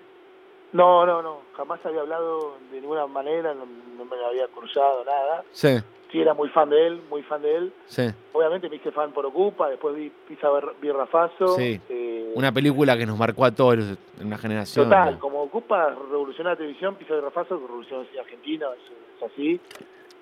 [0.72, 3.64] No, no, no, jamás había hablado de ninguna manera, no,
[3.96, 5.44] no me había cruzado nada.
[5.52, 5.68] Sí,
[6.12, 7.72] Sí, era muy fan de él, muy fan de él.
[7.86, 8.02] sí.
[8.32, 10.48] Obviamente me hice fan por Ocupa, después vi Pisa
[10.80, 11.56] Birrafazo.
[11.56, 11.80] Sí.
[11.88, 13.74] eh, Una película que nos marcó a todos
[14.20, 14.84] en una generación.
[14.86, 15.18] Total, ¿no?
[15.20, 18.80] como Ocupa revolucionó la televisión, Pisa de Rafazo revolucionó el cine argentino, es,
[19.16, 19.60] es así.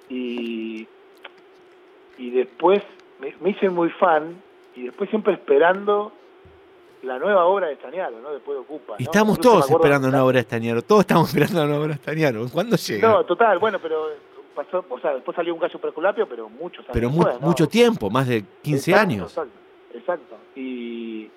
[0.08, 0.86] Y,
[2.18, 2.82] y después
[3.20, 4.40] me, me hice muy fan
[4.76, 6.12] y después siempre esperando
[7.02, 8.30] la nueva obra de Staniaro, ¿no?
[8.32, 8.94] Después de Ocupa.
[8.98, 9.10] Y ¿no?
[9.10, 10.82] estamos Incluso todos esperando una obra de Estañaro.
[10.82, 12.46] Todos estamos esperando una obra de Estañaro.
[12.50, 13.08] ¿Cuándo llega?
[13.08, 14.08] No, total, bueno, pero
[14.54, 17.46] pasó, o sea, después salió un gallo preculapio, pero muchos años Pero mu- después, ¿no?
[17.48, 19.30] mucho tiempo, más de 15 Exacto, años.
[19.30, 19.58] Exacto,
[19.94, 20.36] exacto.
[20.56, 21.30] Y,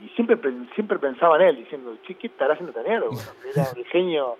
[0.00, 0.38] y siempre
[0.74, 3.10] siempre pensaba en él, diciendo, che, ¿qué estará haciendo Staniaro?
[3.12, 4.36] Bueno, era el genio,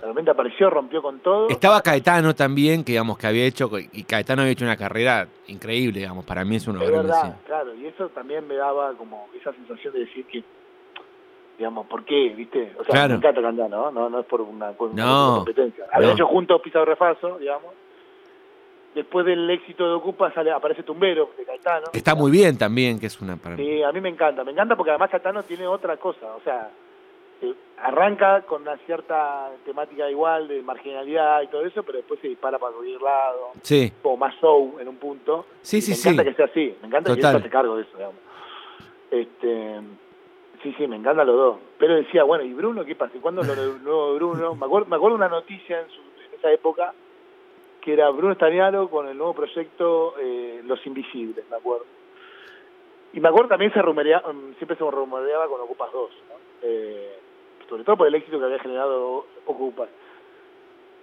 [0.00, 1.48] de repente apareció, rompió con todo.
[1.48, 6.00] Estaba Caetano también, que digamos que había hecho, y Caetano había hecho una carrera increíble,
[6.00, 7.22] digamos, para mí es uno de Es los grandes.
[7.22, 10.42] verdad, claro, y eso también me daba como esa sensación de decir que,
[11.58, 12.30] digamos, ¿por qué?
[12.36, 12.72] ¿Viste?
[12.78, 13.08] O sea, Claro.
[13.10, 13.90] me encanta cantar, ¿no?
[13.90, 15.84] No, no es por una, por una No, competencia.
[15.92, 16.14] Habían no.
[16.14, 17.72] hecho juntos Pizarro Refaso, digamos.
[18.94, 21.86] Después del éxito de Ocupa sale, aparece Tumbero, de Caetano.
[21.90, 23.36] Que está muy bien también, que es una.
[23.56, 24.44] Sí, a mí me encanta.
[24.44, 26.34] Me encanta porque además Caetano tiene otra cosa.
[26.36, 26.70] O sea,
[27.42, 32.28] eh, arranca con una cierta temática igual de marginalidad y todo eso, pero después se
[32.28, 33.50] dispara para cualquier lado.
[33.62, 35.46] Sí, como más show en un punto.
[35.62, 36.08] Sí, Y sí, me sí.
[36.10, 37.34] encanta que sea así, me encanta que Total.
[37.34, 38.16] él se hace cargo de eso, digamos.
[39.10, 39.80] Este,
[40.64, 41.58] sí, sí, me encantan los dos.
[41.78, 43.16] Pero decía, bueno, ¿y Bruno qué pasa?
[43.16, 44.56] ¿Y cuándo lo nuevo Bruno?
[44.56, 46.92] Me acuerdo, me acuerdo una noticia en, su- en esa época
[47.80, 51.84] que era Bruno Staniaro con el nuevo proyecto eh, Los Invisibles, me acuerdo.
[53.12, 56.34] Y me acuerdo también se rumoreaba, mm, siempre se rumoreaba con Ocupas 2, ¿no?
[56.62, 57.18] Eh,
[57.68, 59.88] sobre todo por el éxito que había generado Ocupas.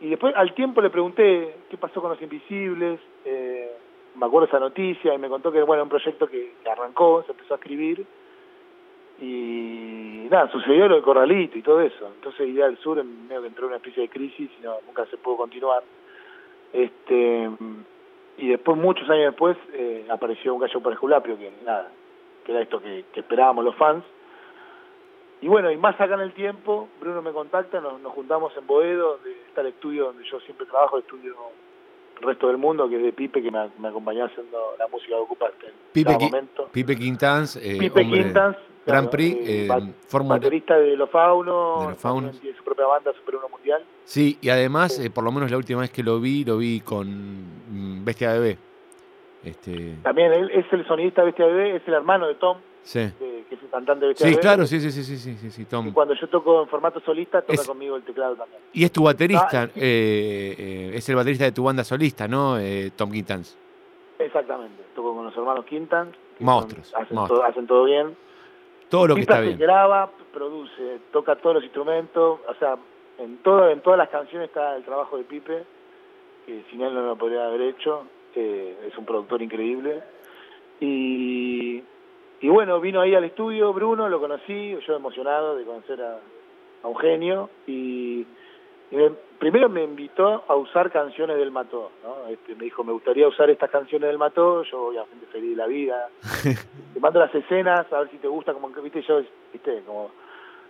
[0.01, 3.71] Y después al tiempo le pregunté qué pasó con Los Invisibles, eh,
[4.15, 7.53] me acuerdo esa noticia y me contó que bueno, un proyecto que arrancó, se empezó
[7.53, 8.03] a escribir
[9.21, 12.11] y nada, sucedió lo del corralito y todo eso.
[12.15, 14.77] Entonces Idea del Sur en medio que entró en una especie de crisis y no,
[14.87, 15.83] nunca se pudo continuar.
[16.73, 17.49] Este
[18.37, 21.91] y después, muchos años después, eh, apareció un gallo para Esculapio, que nada,
[22.43, 24.03] que era esto que, que esperábamos los fans.
[25.41, 28.65] Y bueno, y más acá en el tiempo, Bruno me contacta, nos, nos juntamos en
[28.65, 31.35] Boedo, donde está el estudio donde yo siempre trabajo, el estudio
[32.19, 35.15] el resto del mundo, que es de Pipe, que me, me acompañó haciendo la música
[35.15, 36.69] de Ocupa en Pipe, cada momento.
[36.71, 39.67] Pipe Quintans, eh, Pipe hombre, Quintans, Grand Claro, Prix, eh,
[40.07, 42.23] Fórmula Baterista de los Faunos, De los Faunos.
[42.31, 43.83] también tiene su propia banda, Super 1 Mundial.
[44.05, 46.79] Sí, y además, eh, por lo menos la última vez que lo vi, lo vi
[46.81, 48.57] con mm, Bestia Bebé.
[49.43, 52.99] Este, También él es el sonidista de Bestia Bebé, es el hermano de Tom, sí.
[52.99, 54.41] de- que es el cantante de Bestia Sí, Bebé.
[54.41, 55.91] claro, sí, sí, sí, sí, sí, sí, sí, Y Tom.
[55.93, 58.61] cuando yo toco en formato solista, toca Es- conmigo el teclado también.
[58.73, 59.79] Y es tu baterista, Ah, sí.
[59.79, 62.57] eh, eh, es el baterista de tu banda solista, ¿no?
[62.59, 63.57] Eh, Tom Quintans.
[64.19, 64.83] Exactamente.
[64.95, 66.11] Toco con los hermanos Quintan.
[66.37, 67.41] que Monstruos, son- hacen, monstruos.
[67.41, 68.15] Todo, hacen todo bien.
[68.91, 69.57] Todo lo que está bien.
[69.57, 72.77] graba, produce, toca todos los instrumentos, o sea,
[73.19, 75.63] en todo, en todas las canciones está el trabajo de Pipe,
[76.45, 78.03] que sin él no lo podría haber hecho,
[78.35, 80.03] eh, es un productor increíble.
[80.81, 81.81] Y,
[82.41, 86.19] y bueno, vino ahí al estudio Bruno, lo conocí, yo emocionado de conocer a,
[86.83, 88.27] a un genio, y,
[88.91, 92.27] me- primero me invitó a usar canciones del Mató, ¿no?
[92.27, 95.67] Este, me dijo, me gustaría usar estas canciones del Mató, yo obviamente feliz de la
[95.67, 96.09] vida,
[96.93, 100.11] te mando las escenas a ver si te gusta, como que, viste, yo, viste, como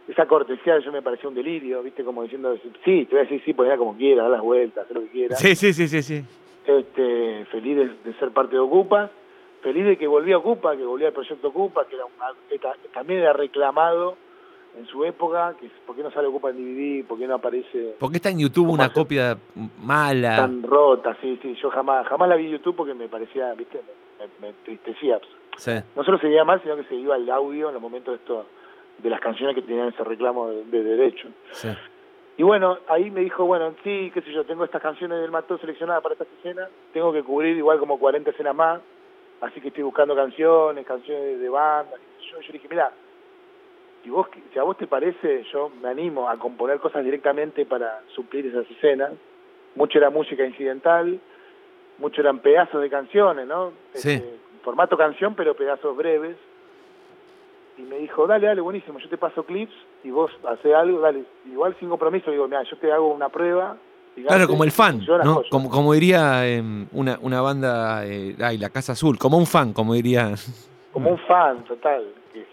[0.07, 3.41] esa cortesía yo me parecía un delirio, viste, como diciendo, sí, te voy a decir
[3.45, 5.39] sí, ponela como quiera, da las vueltas, haz lo que quieras.
[5.39, 6.23] Sí, sí, sí, sí, sí.
[6.65, 9.09] Este, feliz de, de ser parte de Ocupa,
[9.61, 12.05] feliz de que volví a Ocupa, que volví al proyecto Ocupa, que era
[12.49, 14.15] eta- también era reclamado
[14.77, 17.07] en su época, que ¿por qué no sale Ocupa en DVD?
[17.07, 19.37] ¿Por qué no aparece Porque está en YouTube una copia
[19.83, 20.37] mala.
[20.37, 21.15] tan rota?
[21.21, 23.81] Sí, sí, yo jamás jamás la vi en YouTube porque me parecía, viste,
[24.19, 25.19] me, me entristecía.
[25.57, 25.71] Sí.
[25.95, 28.17] no solo se veía mal, sino que se iba el audio en los momentos de,
[28.17, 28.45] esto,
[28.99, 31.27] de las canciones que tenían ese reclamo de, de derecho.
[31.51, 31.67] Sí.
[32.37, 35.57] Y bueno, ahí me dijo, bueno, sí, qué sé yo, tengo estas canciones del Mató
[35.57, 38.81] seleccionadas para esta escena, tengo que cubrir igual como 40 escenas más,
[39.41, 42.91] así que estoy buscando canciones, canciones de, de banda, qué sé yo, yo dije, mira,
[44.03, 48.01] si, vos, si a vos te parece, yo me animo a componer cosas directamente para
[48.15, 49.11] suplir esas escenas.
[49.75, 51.19] Mucho era música incidental,
[51.97, 53.71] mucho eran pedazos de canciones, ¿no?
[53.93, 54.11] Sí.
[54.13, 56.35] Este, formato canción, pero pedazos breves.
[57.77, 61.23] Y me dijo, dale, dale, buenísimo, yo te paso clips y vos haces algo, dale,
[61.45, 63.77] igual sin compromiso, digo, mira, yo te hago una prueba.
[64.13, 65.35] fíjate, Claro, como el fan, ¿no?
[65.35, 65.49] joya".
[65.49, 69.73] Como, como diría em, una, una banda, eh, ay, la Casa Azul, como un fan,
[69.73, 70.33] como diría.
[70.91, 72.45] Como un fan total, que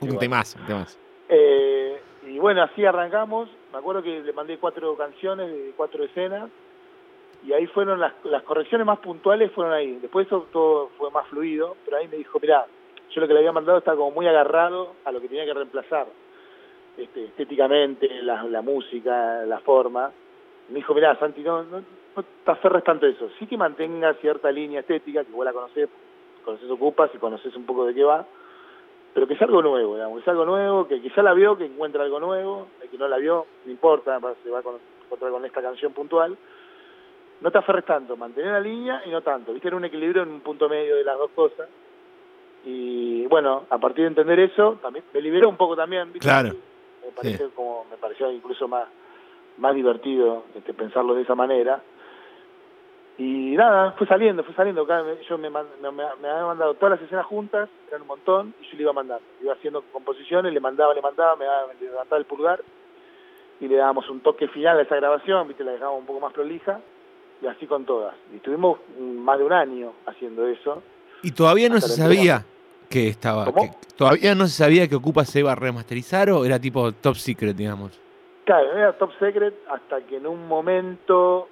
[0.00, 0.20] Un bueno.
[0.20, 0.98] temazo, un temazo.
[1.28, 3.48] Eh, y bueno, así arrancamos.
[3.72, 6.50] Me acuerdo que le mandé cuatro canciones de cuatro escenas.
[7.44, 9.98] Y ahí fueron las, las correcciones más puntuales, fueron ahí.
[10.00, 11.76] Después eso todo fue más fluido.
[11.84, 12.66] Pero ahí me dijo, mirá,
[13.10, 15.54] yo lo que le había mandado estaba como muy agarrado a lo que tenía que
[15.54, 16.06] reemplazar.
[16.96, 20.10] Este, estéticamente, la, la música, la forma.
[20.68, 21.82] Me dijo, mirá, Santi, no, no,
[22.16, 23.30] no te aferres tanto a eso.
[23.38, 25.88] Sí que mantenga cierta línea estética, que vos la conocés,
[26.44, 28.26] conoces Ocupas y conoces un poco de qué va
[29.14, 31.64] pero que es algo nuevo, digamos, que es algo nuevo, que quizá la vio, que
[31.66, 35.30] encuentra algo nuevo, el que no la vio, no importa, se va a con- encontrar
[35.32, 36.36] con esta canción puntual.
[37.40, 40.28] No te aferres tanto, mantener la línea y no tanto, viste, era un equilibrio en
[40.30, 41.68] un punto medio de las dos cosas.
[42.64, 46.20] Y bueno, a partir de entender eso, también me liberó un poco también, ¿viste?
[46.28, 46.50] Claro.
[47.04, 48.88] Me parece como, me pareció incluso más,
[49.58, 51.80] más divertido este, pensarlo de esa manera.
[53.18, 54.86] Y nada, fue saliendo, fue saliendo.
[55.28, 55.90] Yo me, me, me-
[56.22, 59.24] me había mandado todas las escenas juntas, eran un montón, y yo le iba mandando.
[59.42, 61.44] Iba haciendo composiciones, le mandaba, le mandaba, me,
[61.84, 62.62] levantaba el pulgar,
[63.60, 66.32] y le dábamos un toque final a esa grabación, viste, la dejábamos un poco más
[66.32, 66.80] prolija,
[67.42, 68.14] y así con todas.
[68.32, 70.82] Y estuvimos más de un año haciendo eso.
[71.22, 72.44] Y todavía no se sabía
[72.88, 73.46] que estaba.
[73.96, 77.56] Todavía no se sabía que Ocupa se iba a remasterizar o era tipo top secret,
[77.56, 78.00] digamos.
[78.44, 81.48] Claro, era top secret hasta que en un momento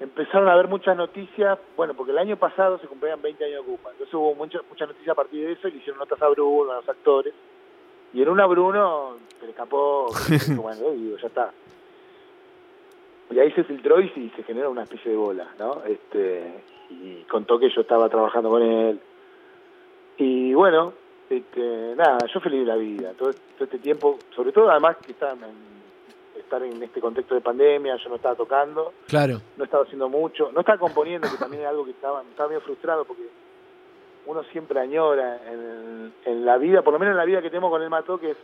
[0.00, 3.72] empezaron a haber muchas noticias, bueno, porque el año pasado se cumplían 20 años de
[3.72, 6.28] Ocupa, entonces hubo muchas muchas noticias a partir de eso y le hicieron notas a
[6.28, 7.34] Bruno, a los actores,
[8.12, 10.06] y en una Bruno se le escapó,
[10.56, 11.52] bueno, eh, digo, ya está.
[13.30, 15.84] Y ahí se filtró y se generó una especie de bola, ¿no?
[15.86, 18.98] Este, y contó que yo estaba trabajando con él.
[20.18, 20.92] Y bueno,
[21.28, 25.12] este, nada, yo feliz de la vida, todo, todo este tiempo, sobre todo además que
[25.12, 25.79] estaba en-
[26.50, 29.40] estar en este contexto de pandemia, yo no estaba tocando, Claro.
[29.56, 32.60] no estaba haciendo mucho, no estaba componiendo, que también es algo que estaba, estaba medio
[32.62, 33.22] frustrado porque
[34.26, 37.70] uno siempre añora en, en la vida, por lo menos en la vida que tenemos
[37.70, 38.36] con el Mató, que es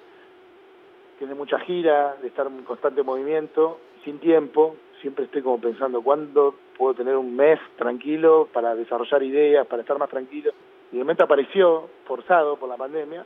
[1.19, 6.55] de mucha gira, de estar en constante movimiento, sin tiempo, siempre estoy como pensando cuándo
[6.79, 10.53] puedo tener un mes tranquilo para desarrollar ideas, para estar más tranquilo.
[10.93, 13.25] Y de momento apareció, forzado por la pandemia,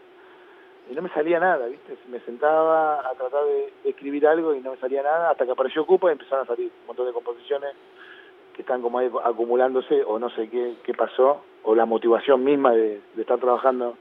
[0.91, 1.97] y no me salía nada, ¿viste?
[2.09, 5.53] Me sentaba a tratar de, de escribir algo y no me salía nada, hasta que
[5.53, 7.73] apareció Cupa y empezaron a salir un montón de composiciones
[8.55, 12.73] que están como ahí acumulándose, o no sé qué, qué pasó, o la motivación misma
[12.73, 13.97] de, de estar trabajando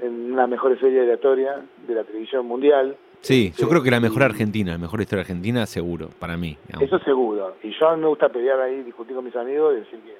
[0.00, 2.96] en una mejor serie aleatoria de la televisión mundial.
[3.20, 3.66] Sí, yo Sí.
[3.68, 6.56] creo que la mejor Argentina, la mejor historia argentina, seguro, para mí.
[6.66, 6.86] digamos.
[6.88, 7.56] Eso seguro.
[7.62, 10.14] Y yo me gusta pelear ahí, discutir con mis amigos y decir que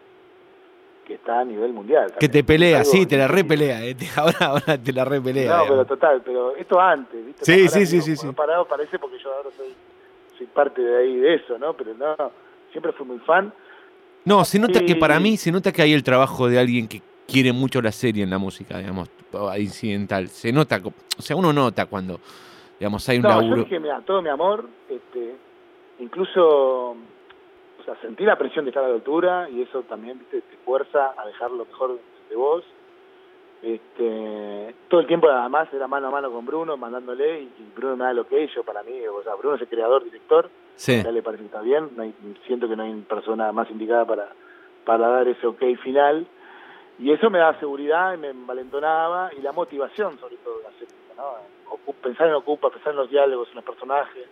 [1.05, 2.13] que está a nivel mundial.
[2.19, 3.85] Que te pelea, Algo sí, te la repelea.
[3.85, 5.57] eh, Ahora, ahora te la repelea.
[5.59, 7.45] No, pero total, pero esto antes, ¿viste?
[7.45, 8.27] Sí, sí, sí, sí, sí.
[8.33, 9.75] Parado parece porque yo ahora soy,
[10.39, 11.73] soy parte de ahí de eso, ¿no?
[11.75, 12.17] Pero no,
[12.71, 13.53] siempre fui muy fan.
[14.25, 17.01] No, se nota que para mí, se nota que hay el trabajo de alguien que
[17.27, 19.09] quiere mucho la serie en la música, digamos,
[19.59, 20.29] incidental.
[20.29, 20.81] Se nota,
[21.19, 22.21] o sea, uno nota cuando,
[22.79, 23.63] digamos, hay un No, yo laburo.
[23.65, 25.37] dije, mira, todo mi amor, este,
[26.01, 26.97] incluso,
[27.81, 30.57] o sea, sentí la presión de estar a la altura y eso también, viste, te
[30.65, 32.65] fuerza a dejar lo mejor de vos.
[33.63, 37.97] Este, todo el tiempo además era mano a mano con Bruno, mandándole, y, y Bruno
[37.97, 41.03] me da lo que yo para mí, o sea, Bruno es el creador, director, Sí.
[41.03, 42.15] ya le parece que está bien, no hay-
[42.47, 44.29] siento que no hay persona más indicada para,
[44.87, 46.27] para dar ese ok final,
[46.99, 50.71] y eso me da seguridad y me envalentonaba, y la motivación sobre todo de la
[50.73, 51.93] serie, ¿no?
[52.03, 54.27] Pensar en Ocupa, pensar en los diálogos, en los personajes.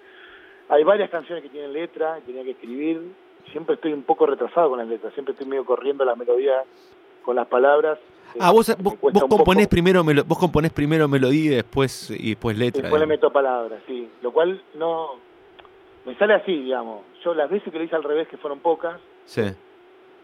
[0.71, 3.03] Hay varias canciones que tienen letra, y tenía que escribir,
[3.49, 6.63] siempre estoy un poco retrasado con las letras, siempre estoy medio corriendo la melodía
[7.23, 7.99] con las palabras.
[8.41, 9.29] Ah, vos, Me vos, vos poco.
[9.39, 12.83] componés primero melo- vos componés primero melodía y después y después letra.
[12.83, 14.09] Después le meto palabras, sí.
[14.23, 15.13] Lo cual no...
[16.05, 17.03] Me sale así, digamos.
[17.25, 19.43] Yo las veces que lo hice al revés, que fueron pocas, Sí.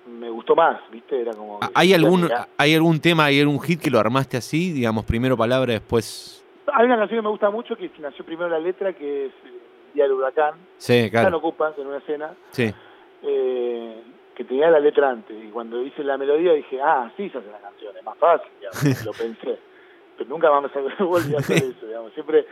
[0.06, 1.20] me gustó más, ¿viste?
[1.20, 1.60] Era como...
[1.74, 4.72] ¿Hay algún, ¿Hay algún tema, hay algún hit que lo armaste así?
[4.72, 6.44] Digamos, primero palabra, después.
[6.72, 9.52] Hay una canción que me gusta mucho, que nació primero la letra, que es eh,
[9.94, 10.54] Día del Huracán.
[10.78, 11.30] Sí, claro.
[11.30, 12.72] lo ocupas en una escena, Sí.
[13.26, 14.02] Eh,
[14.34, 15.36] que tenía la letra antes.
[15.42, 18.50] Y cuando hice la melodía dije, ah, sí se hace la canción, es más fácil,
[18.58, 19.58] digamos, lo pensé.
[20.16, 22.12] Pero nunca más me volví a hacer eso, digamos.
[22.14, 22.46] Siempre,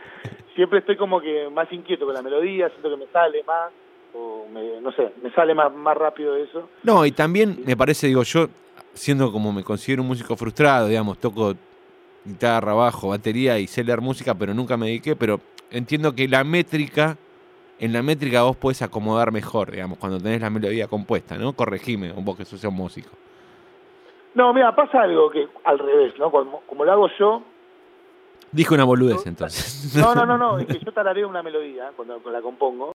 [0.55, 3.71] siempre estoy como que más inquieto con la melodía, siento que me sale más,
[4.13, 6.69] o me, no sé, me sale más, más rápido eso.
[6.83, 8.47] No, y también me parece, digo, yo,
[8.93, 11.53] siendo como me considero un músico frustrado, digamos, toco
[12.25, 15.39] guitarra, bajo, batería y sé leer música, pero nunca me dediqué, pero
[15.71, 17.17] entiendo que la métrica,
[17.79, 21.53] en la métrica vos podés acomodar mejor, digamos, cuando tenés la melodía compuesta, ¿no?
[21.53, 23.09] Corregime, vos que sos un músico.
[24.35, 26.31] No, mira, pasa algo que al revés, ¿no?
[26.31, 27.43] Como, como lo hago yo,
[28.51, 29.95] Dije una boludez entonces.
[29.99, 32.91] No, no, no, no, es que yo tarareo una melodía cuando, cuando la compongo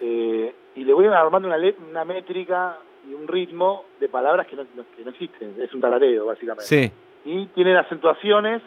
[0.00, 4.84] eh, y le voy armando una, métrica y un ritmo de palabras que no, no-
[4.96, 6.64] que no existen, es un tarareo básicamente.
[6.64, 6.90] Sí,
[7.24, 8.62] Y tienen acentuaciones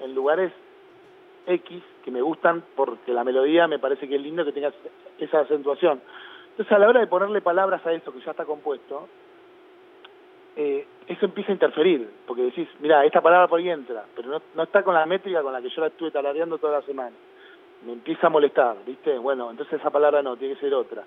[0.00, 0.52] en lugares
[1.46, 4.72] X que me gustan porque la melodía me parece que es lindo que tenga
[5.18, 6.00] esa acentuación.
[6.50, 9.08] Entonces a la hora de ponerle palabras a eso que ya está compuesto,
[10.56, 14.42] eh, eso empieza a interferir, porque decís, mira, esta palabra por ahí entra, pero no,
[14.54, 17.16] no está con la métrica con la que yo la estuve tarareando toda la semana.
[17.86, 19.18] Me empieza a molestar, ¿viste?
[19.18, 21.04] Bueno, entonces esa palabra no, tiene que ser otra.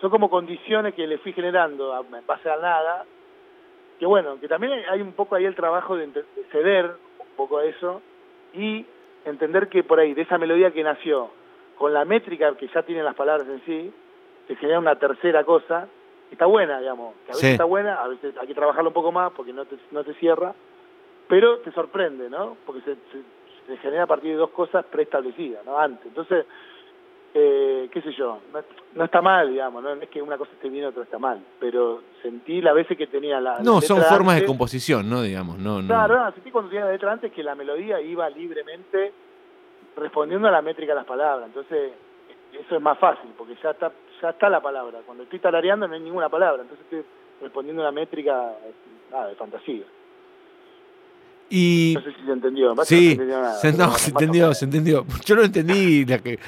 [0.00, 3.04] Son como condiciones que le fui generando en base a nada,
[3.98, 7.64] que bueno, que también hay un poco ahí el trabajo de ceder un poco a
[7.64, 8.00] eso
[8.54, 8.86] y
[9.24, 11.30] entender que por ahí, de esa melodía que nació,
[11.78, 13.92] con la métrica que ya tienen las palabras en sí,
[14.46, 15.88] se genera una tercera cosa,
[16.28, 17.52] que está buena, digamos, que a veces Sí.
[17.52, 20.14] está buena, a veces hay que trabajarlo un poco más porque no te, no te
[20.14, 20.54] cierra,
[21.28, 22.56] pero te sorprende, ¿no?
[22.66, 23.24] Porque se, se-
[23.66, 25.78] se genera a partir de dos cosas preestablecidas, ¿no?
[25.78, 26.06] Antes.
[26.06, 26.44] Entonces,
[27.34, 28.60] eh, qué sé yo, no,
[28.94, 29.94] no está mal, digamos, ¿no?
[29.94, 32.96] No es que una cosa esté bien y otra está mal, pero sentí las veces
[32.96, 33.58] que tenía la...
[33.60, 35.22] no, la son formas de composición, ¿no?
[35.22, 35.88] Digamos, no, no.
[35.88, 39.12] Claro, no, sentí cuando tenía la letra antes que la melodía iba libremente
[39.96, 41.46] respondiendo a la métrica de las palabras.
[41.48, 41.92] Entonces,
[42.52, 43.92] eso es más fácil, porque ya está
[44.24, 45.00] ya está la palabra.
[45.04, 47.04] Cuando estoy tarareando no hay ninguna palabra, entonces estoy
[47.40, 48.54] respondiendo a una métrica
[49.10, 49.84] nada, de fantasía.
[51.50, 52.70] Y No sé si se entendió.
[52.70, 54.58] Sí, no se entendió nada, se, no, entendió, menos.
[54.58, 55.04] se entendió.
[55.24, 56.04] Yo lo entendí.
[56.06, 56.38] La que,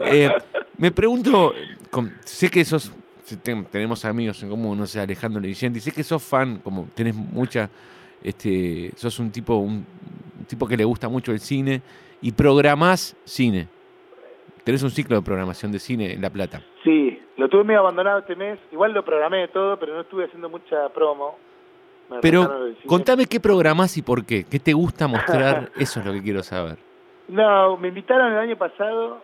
[0.00, 0.30] eh,
[0.78, 1.54] me pregunto,
[1.90, 2.92] con- sé que sos,
[3.70, 7.70] tenemos amigos en común, no sé, Alejandro Vicente, sé que sos fan, como tenés mucha,
[8.22, 9.84] este, sos un tipo, un,
[10.38, 11.82] un tipo que le gusta mucho el cine
[12.20, 13.68] y programás cine.
[14.64, 16.62] Tenés un ciclo de programación de cine en La Plata.
[16.84, 18.58] Sí, lo tuve medio abandonado este mes.
[18.70, 21.36] Igual lo programé todo, pero no estuve haciendo mucha promo.
[22.10, 24.44] Me Pero contame qué programás y por qué.
[24.44, 25.70] ¿Qué te gusta mostrar?
[25.76, 26.76] Eso es lo que quiero saber.
[27.28, 29.22] No, me invitaron el año pasado,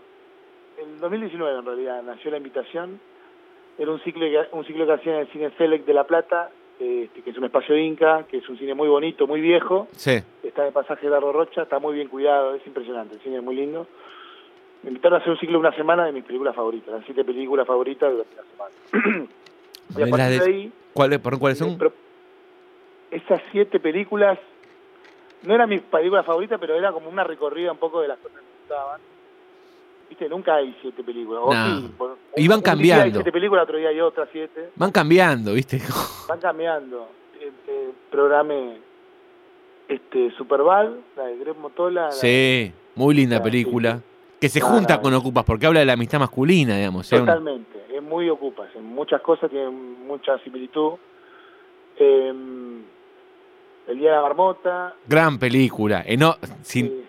[0.79, 3.01] en 2019 en realidad, nació la invitación.
[3.79, 6.51] Era un ciclo que, un ciclo que hacían en el Cine Select de La Plata,
[6.79, 9.89] este, que es un espacio inca, que es un cine muy bonito, muy viejo.
[9.93, 10.23] Sí.
[10.43, 13.37] Está en el pasaje de Larro Rocha, está muy bien cuidado, es impresionante, el cine
[13.37, 13.87] es muy lindo.
[14.83, 17.25] Me invitaron a hacer un ciclo de una semana de mis películas favoritas, las siete
[17.25, 19.29] películas favoritas durante la semana.
[19.99, 21.77] y a partir de- de ahí, ¿Cuáles, ¿cuáles son?
[21.77, 21.93] pero
[23.11, 24.39] esas siete películas
[25.43, 28.39] no eran mis películas favoritas, pero era como una recorrida un poco de las cosas
[28.39, 29.01] que me gustaban.
[30.09, 31.43] Viste, nunca hay siete películas.
[31.45, 31.81] O No.
[31.81, 33.15] sí, por- Y van un día hay cambiando.
[33.19, 34.71] siete películas, otro día hay otras siete.
[34.77, 35.79] Van cambiando, ¿viste?
[36.29, 37.09] Van cambiando.
[37.41, 38.79] Eh, eh, programé
[39.89, 42.07] este, Superbad, la de Greg Motola.
[42.07, 44.01] la- Sí, muy linda Sí, película.
[44.41, 47.11] Que se No, junta no, con Ocupas, porque habla de la amistad masculina, digamos.
[47.13, 50.93] Una- Totalmente, es muy ocupas, en muchas cosas tiene mucha similitud.
[51.99, 52.83] Em,
[53.89, 54.95] el Día de la Marmota.
[55.07, 57.05] Gran película, eno- sin-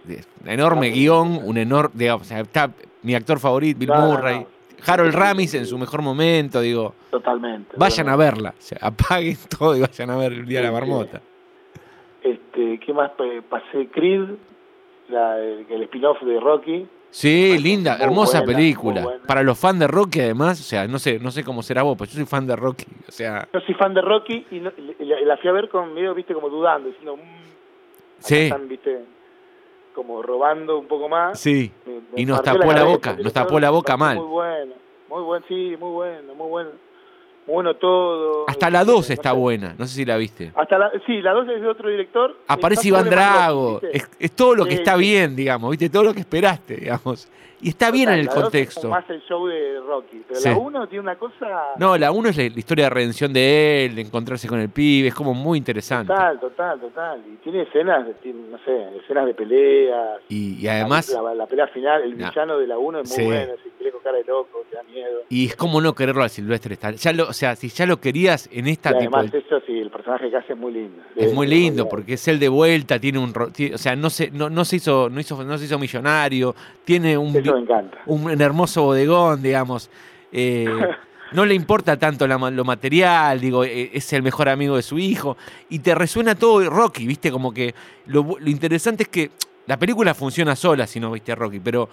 [0.46, 2.72] enorme guion, un enorme, o sea, está
[3.04, 4.48] mi actor favorito, Bill No, Murray, no.
[4.86, 7.76] Harold Ramis en su mejor momento, digo, Totalmente.
[7.78, 10.72] vayan a verla, o sea, apaguen todo y vayan a ver el Día de la.
[10.72, 11.22] Marmota.
[12.22, 13.12] Este, ¿Qué más?
[13.50, 14.30] Pasé Creed,
[15.10, 16.88] la- el, el spin-off de Rocky.
[17.10, 19.06] Sí, linda, hermosa buena, película.
[19.26, 21.96] Para los fans de Rocky, además, o sea, no sé, no sé cómo será vos,
[21.98, 22.86] pero yo soy fan de Rocky.
[23.08, 26.14] O sea, Yo soy fan de Rocky y, no- la, fui a ver con medio,
[26.14, 27.26] viste, como dudando, diciendo, "Mm, acá
[28.20, 29.00] sí, están, viste,
[29.98, 31.40] como robando un poco más.
[31.40, 31.72] sí.
[31.86, 34.18] Me- me Y nos tapó la boca, nos tapó la boca mal.
[34.18, 34.74] Muy bueno,
[35.10, 36.70] muy bueno, sí, muy bueno, muy bueno.
[37.48, 38.44] Muy bueno todo.
[38.50, 40.52] Hasta la este, 2 no está buena, no sé si la viste.
[40.54, 42.36] Hasta la, sí, la 2 es de otro director.
[42.48, 45.00] Aparece Iván Drago, es, es todo lo que Sí, está sí.
[45.00, 45.90] bien, digamos, ¿viste?
[45.90, 47.30] Todo lo que esperaste, digamos.
[47.60, 48.82] Y está bien en el La es contexto.
[48.82, 50.50] como más el show de Rocky, pero Sí.
[50.50, 53.86] la 1 tiene una cosa No, la 1 es la, la historia de redención de
[53.86, 56.14] él, de encontrarse con el pibe, es como muy interesante.
[56.14, 57.22] total, total, total.
[57.32, 60.20] Y tiene escenas, de- tiene, no sé, escenas de peleas.
[60.30, 62.30] Y, y además, La, la pelea final, el No.
[62.30, 63.26] villano de la 1 es muy Sí.
[63.26, 65.22] bueno, ese que con cara de loco, te da miedo.
[65.30, 66.98] y es como no quererlo al Silvestre Stallone.
[66.98, 69.80] Ya lo, o sea, si ya lo querías en esta Y tipo además eso sí,
[69.80, 71.02] el personaje que hace es muy lindo.
[71.16, 73.96] Es muy lindo muy porque es él de vuelta, tiene un, ro- ti- o sea,
[73.96, 76.54] no se, no, no se hizo, no hizo, no se hizo millonario,
[76.84, 77.98] tiene un, Eso me encanta.
[78.06, 79.90] un, un hermoso bodegón, digamos.
[80.32, 80.68] eh,
[81.32, 84.98] no le importa tanto la lo material, digo, eh, es el mejor amigo de su
[84.98, 85.38] hijo.
[85.70, 87.32] Y te resuena todo Rocky, ¿viste?
[87.32, 87.74] Como que
[88.06, 89.32] lo, interesante es que
[89.66, 91.90] la película funciona sola si no viste a Rocky, pero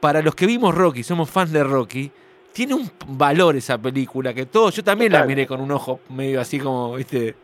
[0.00, 2.10] para los que vimos Rocky, somos fans de Rocky,
[2.52, 6.40] tiene un valor esa película que todos, yo también la miré con un ojo medio
[6.40, 7.34] así como, ¿viste?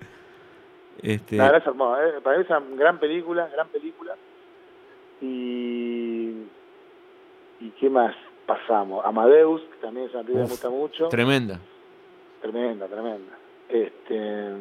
[1.02, 2.20] Este, La verdad es hermosa, ¿eh?
[2.22, 4.14] para mí es una gran película, gran película.
[5.20, 6.32] Y.
[7.62, 8.14] ¿Y qué más
[8.46, 9.04] pasamos?
[9.04, 11.08] Amadeus, que también es una película que me gusta mucho.
[11.08, 11.58] tremenda.
[12.40, 13.32] Tremenda, tremenda.
[13.68, 14.52] Este,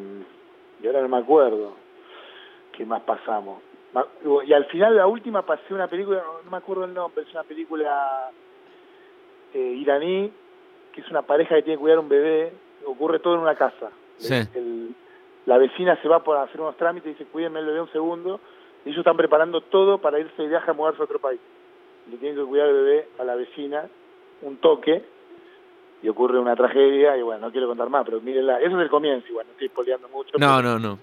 [0.82, 1.74] y ahora no me acuerdo
[2.74, 3.62] qué más pasamos.
[4.46, 7.44] Y al final, la última, pasé una película, no me acuerdo el nombre, es una
[7.44, 8.30] película
[9.54, 10.32] eh, iraní,
[10.94, 12.54] que es una pareja que tiene que cuidar un bebé,
[12.86, 13.90] ocurre todo en una casa.
[14.18, 14.36] Sí.
[14.54, 14.96] El-
[15.48, 18.40] la vecina se va por hacer unos trámites y dice, cuídenme el bebé un segundo,
[18.86, 21.42] y ellos están preparando todo para irse de viaje a mudarse a otro país.
[22.10, 23.84] Le tienen que cuidar el bebé a la vecina,
[24.42, 25.04] un toque,
[26.04, 28.90] y ocurre una tragedia, y bueno, no quiero contar más, pero mírenla, eso es el
[28.90, 30.32] comienzo, igual, no estoy spoileando mucho.
[30.40, 31.00] No, pero- no, no.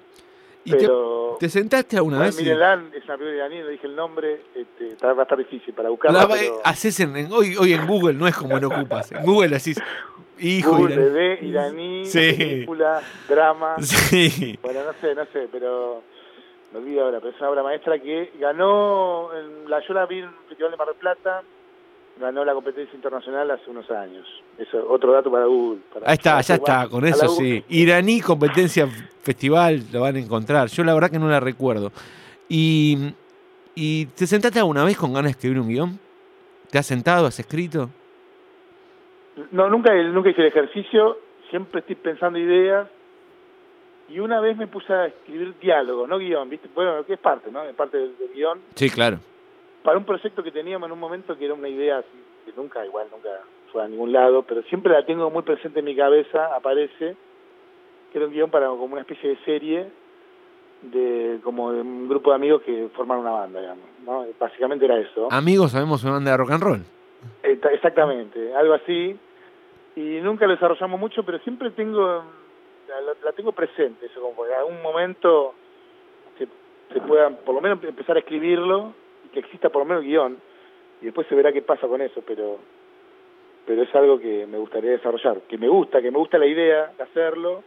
[0.65, 2.39] ¿Y te, pero, te sentaste alguna bueno, vez?
[2.43, 5.89] mírenla, es una película iraní, no dije el nombre, este, va a estar difícil para
[5.89, 9.13] buscarla, pero haces en, en- hoy, hoy en Google no es como en Ocupas.
[9.13, 9.81] En Google decís,
[10.41, 10.73] hijo.
[10.77, 11.09] Google, iraní.
[11.11, 12.33] bebé, iraní, Sí.
[12.37, 14.59] película, drama, Sí.
[14.61, 16.03] Bueno, no sé, no sé, pero
[16.73, 20.19] me olvido ahora, pero es una obra maestra que ganó, en la, yo la vi
[20.19, 21.43] en el Festival de Mar del Plata,
[22.21, 24.27] ganó la competencia internacional hace unos años.
[24.59, 25.81] Eso, otro dato para Google.
[25.93, 27.65] para- Ahí está, ya está, con eso sí.
[27.69, 28.87] Iraní, competencia
[29.23, 30.69] festival, lo van a encontrar.
[30.69, 31.93] Yo la verdad que no la recuerdo.
[32.49, 33.15] Y,
[33.75, 35.99] ¿Y te sentaste alguna vez con ganas de escribir un guion?
[36.71, 37.89] ¿Te has sentado, has escrito?
[39.53, 41.19] No, nunca, nunca hice el ejercicio,
[41.51, 42.89] siempre estoy pensando ideas.
[44.09, 46.69] Y una vez me puse a escribir diálogos, no guion, ¿viste?
[46.75, 47.63] Bueno, que es parte, ¿no?
[47.65, 48.61] Es parte del, del guion.
[48.75, 49.19] Sí, claro.
[49.83, 52.09] Para un proyecto que teníamos en un momento que era una idea así,
[52.45, 53.29] que nunca, igual, nunca
[53.73, 57.17] fue a ningún lado, pero siempre la tengo muy presente en mi cabeza, aparece,
[58.11, 59.87] que era un guion para como una especie de serie
[60.83, 64.27] de como de un grupo de amigos que forman una banda, digamos, ¿no?
[64.39, 65.29] Básicamente era eso.
[65.31, 66.83] Amigos, sabemos una banda de rock and roll.
[67.43, 69.19] Exactamente, algo así.
[69.97, 72.23] Y nunca lo desarrollamos mucho, pero siempre tengo,
[72.89, 75.55] la, la tengo presente, eso como que en algún momento
[76.39, 76.47] se,
[76.93, 80.39] se pueda por lo menos empezar a escribirlo y que exista por lo menos guion
[81.01, 82.59] y después se verá qué pasa con eso, pero
[83.67, 86.91] pero es algo que me gustaría desarrollar, que me gusta, que me gusta la idea
[86.97, 87.63] de hacerlo,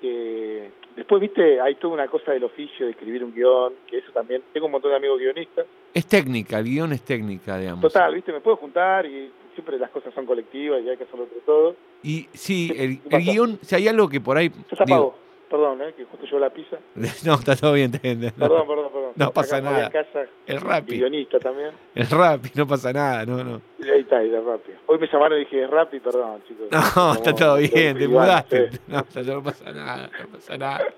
[0.00, 4.12] que después, viste, hay toda una cosa del oficio de escribir un guion, que eso
[4.12, 7.80] también, tengo un montón de amigos guionistas, Es técnica, el guion es técnica, digamos.
[7.80, 11.24] Total, viste, me puedo juntar y siempre las cosas son colectivas y hay que hacerlo
[11.24, 11.74] entre todos.
[12.02, 14.50] Y sí, el, ¿Qué el guion, si hay algo que por ahí...
[14.70, 15.16] Se apagó,
[15.50, 16.76] perdón, eh, que justo llevo la pizza.
[17.26, 18.20] no, está todo bien, bien.
[18.20, 19.12] No, Perdón, perdón, perdón.
[19.16, 19.90] No pasa nada.
[19.90, 20.98] Casa, El Rappi.
[20.98, 21.70] guionista también.
[21.94, 23.60] El rap, no pasa nada, no, no.
[23.78, 24.72] Y ahí está, está Rappi.
[24.86, 26.66] Hoy me llamaron y dije, Rappi, perdón, chicos.
[26.70, 28.70] No, Como- está todo bien, te mudaste.
[28.72, 28.78] sí.
[28.88, 30.84] No, no, no pasa nada, no pasa nada.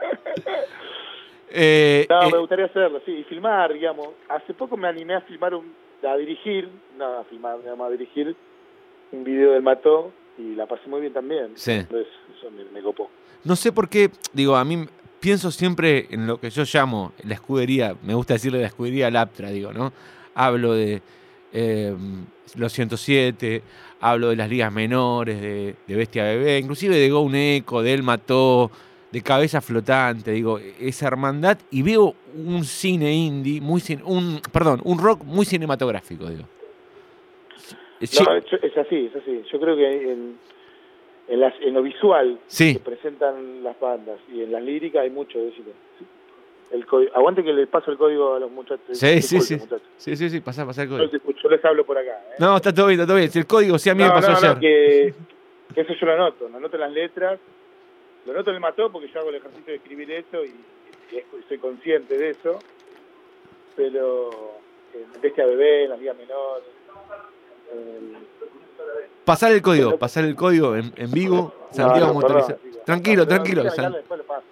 [1.50, 4.08] Eh, No, eh, me gustaría hacerlo, sí, y filmar, digamos.
[4.28, 5.72] Hace poco me animé a filmar, un,
[6.02, 8.36] a dirigir, no a filmar, a dirigir
[9.12, 11.52] un video del Mató y la pasé muy bien también.
[11.54, 11.72] Sí.
[11.72, 13.10] Entonces, eso me, me copó.
[13.44, 14.86] no sé por qué, digo, a mí
[15.20, 19.50] pienso siempre en lo que yo llamo la escudería, me gusta decirle la escudería Laptra,
[19.50, 19.92] digo, ¿no?
[20.34, 21.02] Hablo de
[21.52, 21.96] eh,
[22.56, 23.62] los 107,
[24.00, 28.02] hablo de las ligas menores, de, de Bestia Bebé, inclusive de Go Eco, de Él
[28.02, 28.70] Mató,
[29.10, 34.98] de cabeza flotante, digo, esa hermandad, y veo un cine indie, muy un, perdón, un
[34.98, 36.44] rock muy cinematográfico, digo.
[38.00, 39.42] No, es, así, es así.
[39.50, 40.38] Yo creo que en,
[41.26, 42.78] en, las, en lo visual Sí.
[42.84, 45.52] presentan las bandas y en las líricas hay mucho de.
[46.70, 46.84] El
[47.14, 48.84] aguante que le paso el código a los muchachos.
[48.92, 49.88] sí, sí, sí, muchachos.
[49.96, 51.10] sí, sí, sí, pasá el código.
[51.42, 52.10] yo les hablo por acá.
[52.12, 52.34] ¿eh?
[52.38, 53.30] No, está todo bien, está todo bien.
[53.30, 54.58] Si el código, sí, a mí me pasó no, ayer.
[54.60, 55.14] que,
[55.74, 57.40] que eso yo lo anoto, anoto las letras,
[58.28, 60.48] lo anoto en el mató porque yo hago el ejercicio de escribir eso y,
[61.16, 62.58] y soy consciente de eso,
[63.76, 64.30] pero
[64.94, 66.62] en Bestia Bebé, en la Liga Menor,
[67.72, 68.28] en-
[69.24, 72.84] Pasar el código, pasar el código en, en vivo, Santiago No, no, perdón, chicos.
[72.84, 73.60] Tranquilo, No, pero tranquilo.
[73.62, 74.44] dígame, San- dale, después lo paso.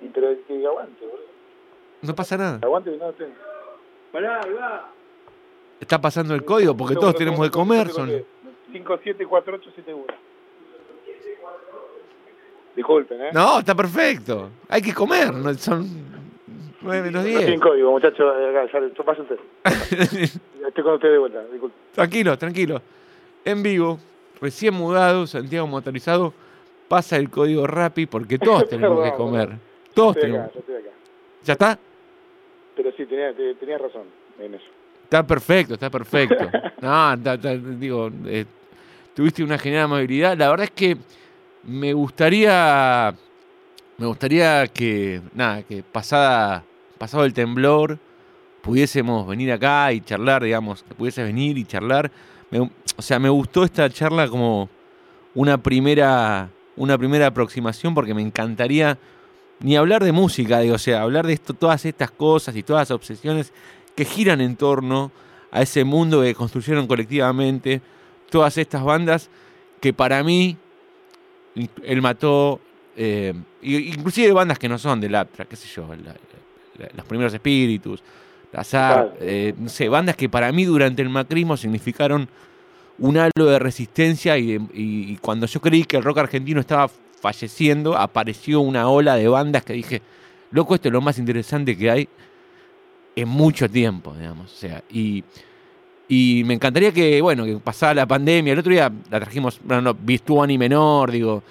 [0.00, 1.26] Y, pero que aguante, boludo.
[2.02, 2.58] No pasa nada.
[2.62, 3.32] Aguante que no tengo.
[4.12, 4.92] Pará, va.
[5.80, 7.88] Está pasando el código porque todos tenemos que comer.
[7.90, 8.08] Son...
[8.72, 10.04] 574871.
[12.76, 13.30] Disculpen, ¿eh?
[13.32, 14.50] No, está perfecto.
[14.68, 15.32] Hay que comer.
[15.32, 15.88] no- Son
[16.82, 17.38] 9 menos No 10.
[17.40, 18.34] tienen código, muchachos.
[18.52, 19.36] Ya, pásense.
[20.68, 21.78] Estoy con ustedes de vuelta, disculpen.
[21.92, 22.82] tranquilo, tranquilo.
[23.44, 23.98] En vivo,
[24.40, 26.34] recién mudado, Santiago Motorizado,
[26.88, 29.50] pasa el código Rappi porque todos tenemos que comer.
[29.94, 30.46] Todos Estoy tenemos.
[30.50, 30.90] acá, yo estoy acá.
[31.44, 31.78] ¿Ya está?
[32.76, 34.02] Pero sí, tenía- te- tenías razón
[34.38, 34.64] en eso.
[35.04, 36.48] Está perfecto, está perfecto.
[36.82, 38.44] No, está- está- digo, eh,
[39.14, 40.36] tuviste una genial amabilidad.
[40.36, 40.96] La verdad es que
[41.66, 43.14] me gustaría,
[43.98, 46.64] me gustaría que, nada, que pasada,
[46.98, 47.98] pasado el temblor,
[48.62, 52.10] pudiésemos venir acá y charlar, digamos, que pudieses venir y charlar.
[52.96, 54.68] O sea, me gustó esta charla como
[55.34, 58.98] una primera, una primera aproximación porque me encantaría
[59.60, 62.82] ni hablar de música, digo, o sea, hablar de esto, todas estas cosas y todas
[62.82, 63.52] las obsesiones
[63.94, 65.10] que giran en torno
[65.50, 67.80] a ese mundo que construyeron colectivamente
[68.30, 69.30] todas estas bandas
[69.80, 70.58] que para mí
[71.84, 72.60] él mató
[72.96, 76.14] eh, inclusive bandas que no son del Aptra, qué sé yo, la-
[76.78, 78.02] la- los primeros espíritus,
[78.52, 79.12] las Claro.
[79.20, 82.28] eh, no sé, bandas que para mí durante el macrismo significaron
[82.98, 86.88] un halo de resistencia y- y cuando yo creí que el rock argentino estaba
[87.20, 90.00] falleciendo, apareció una ola de bandas que dije,
[90.50, 92.08] loco, esto es lo más interesante que hay
[93.14, 94.52] en mucho tiempo, digamos.
[94.52, 95.24] O sea, y,
[96.08, 98.52] y me encantaría que, bueno, que pasara la pandemia.
[98.52, 101.42] El otro día la trajimos, bueno, no, Bistuani menor, digo.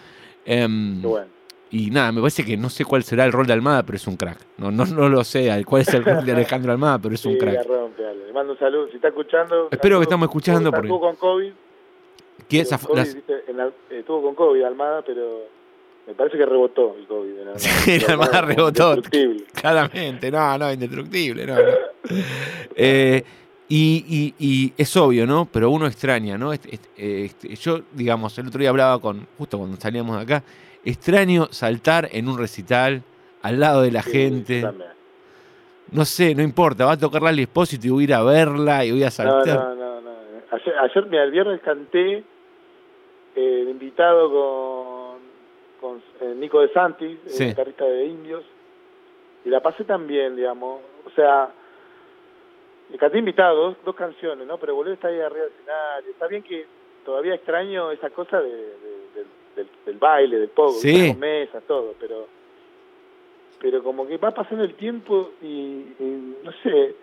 [0.45, 1.27] em, Qué bueno.
[1.71, 4.07] y nada, me parece que no sé cuál será el rol de Almada, pero es
[4.07, 4.37] un crack.
[4.57, 7.33] No, no, no lo sé cuál es el rol de Alejandro Almada, pero es un
[7.33, 7.65] Sí, crack.
[7.67, 8.03] rompe.
[8.27, 8.87] Le mando un saludo.
[8.89, 9.67] Si está escuchando.
[9.71, 10.87] Espero que estamos escuchando porque...
[10.87, 11.51] Estuvo con COVID.
[12.93, 15.43] Las- viste, la- eh, estuvo con COVID Almada, pero
[16.07, 17.31] me parece que rebotó el COVID.
[17.31, 17.57] en Almada.
[17.59, 18.89] Sí, el Almada rebotó.
[18.95, 19.45] indestructible.
[19.53, 21.55] Claramente, no, no, indestructible, no.
[21.55, 21.61] no.
[22.75, 23.23] Eh,
[23.67, 25.45] y, y- y es obvio, ¿no?
[25.51, 26.53] Pero uno extraña, ¿no?
[26.53, 30.43] Este- este- este, yo, digamos, el otro día hablaba con, justo cuando salíamos de acá,
[30.83, 33.01] extraño saltar en un recital
[33.41, 34.61] al lado de la Sí, gente.
[34.61, 34.89] también.
[35.91, 38.85] No sé, no importa, va a tocar Lali Espósito y voy a ir a verla
[38.85, 39.55] y voy a No, saltar.
[39.59, 40.11] no, no, no.
[40.51, 42.23] Ayer, ayer mira, el viernes canté
[43.35, 45.19] eh, invitado con,
[45.81, 47.45] con eh, Nico de Santis, el Sí.
[47.47, 48.43] guitarrista de Indios,
[49.43, 50.79] y la pasé también, digamos.
[51.05, 51.49] O sea,
[52.89, 54.57] le canté invitado dos, dos canciones, ¿no?
[54.57, 56.11] Pero volver a estar ahí arriba del escenario.
[56.11, 56.65] Está bien que
[57.03, 58.65] todavía extraño esa cosa de, de-
[59.15, 59.25] del,
[59.55, 61.09] del- del baile, del pogo, Sí.
[61.09, 62.27] con mesas, todo, pero
[63.59, 66.93] pero como que va pasando el tiempo y, y no sé,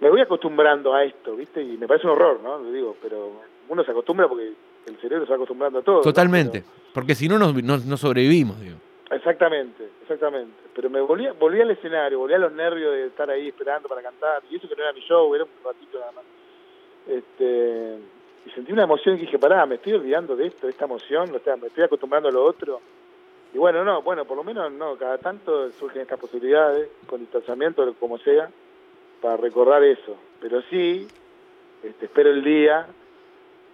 [0.00, 1.62] me voy acostumbrando a esto, ¿viste?
[1.62, 2.58] Y me parece un horror, ¿no?
[2.58, 3.32] Lo digo, pero
[3.68, 4.52] uno se acostumbra porque
[4.86, 5.96] el cerebro se va acostumbrando a todo.
[5.96, 6.02] ¿no?
[6.02, 6.62] Totalmente,
[6.94, 8.76] porque si no, no, no- no sobrevivimos, digo.
[9.26, 10.54] Exactamente, exactamente.
[10.72, 14.00] Pero me volví, volví al escenario, volví a los nervios de estar ahí esperando para
[14.00, 14.40] cantar.
[14.48, 16.24] Y eso que no era mi show, era un ratito nada más.
[17.08, 17.98] Este,
[18.46, 21.34] y sentí una emoción y dije, pará, me estoy olvidando de esto, de esta emoción,
[21.34, 22.80] o sea, me estoy acostumbrando a lo otro.
[23.52, 27.94] Y bueno, no, bueno, por lo menos no, cada tanto surgen estas posibilidades, con distanciamiento,
[27.98, 28.48] como sea,
[29.20, 30.14] para recordar eso.
[30.40, 31.08] Pero sí,
[31.82, 32.86] este, espero el día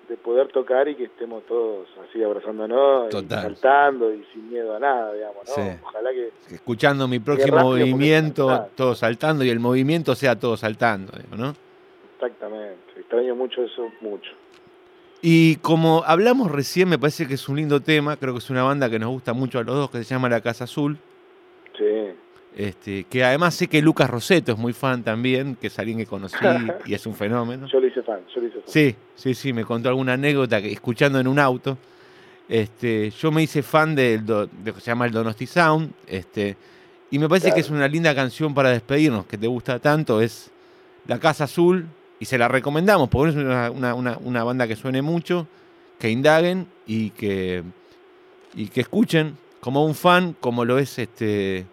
[0.09, 4.79] de poder tocar y que estemos todos así abrazándonos, y saltando y sin miedo a
[4.79, 5.55] nada, digamos, ¿no?
[5.55, 5.79] Sí.
[5.83, 6.55] Ojalá que...
[6.55, 11.55] Escuchando mi próximo movimiento, todo saltando y el movimiento sea todo saltando, digo, ¿no?
[12.15, 14.31] Exactamente, extraño mucho eso, mucho.
[15.21, 18.65] Y como hablamos recién, me parece que es un lindo tema, creo que es una
[18.65, 20.99] banda que nos gusta mucho a los dos, que se llama La Casa Azul,
[21.77, 22.15] Sí,
[22.57, 26.07] este, que además sé que Lucas Roseto es muy fan también, que es alguien que
[26.07, 26.37] conocí
[26.85, 27.67] y es un fenómeno.
[27.67, 28.65] yo lo hice fan, yo lo hice fan.
[28.67, 31.79] Sí, sí, sí, me contó alguna anécdota que escuchando en un auto.
[32.49, 36.57] Este, yo me hice fan del de lo que se llama el Donosti Sound, este,
[37.11, 40.51] y me parece que es una linda canción para despedirnos, que te gusta tanto, es
[41.07, 41.87] La Casa Azul,
[42.21, 45.47] y se la recomendamos, porque es una, una- una- una banda que suene mucho,
[45.99, 47.63] que indaguen y que,
[48.55, 51.65] y que escuchen, como un fan, como lo es este,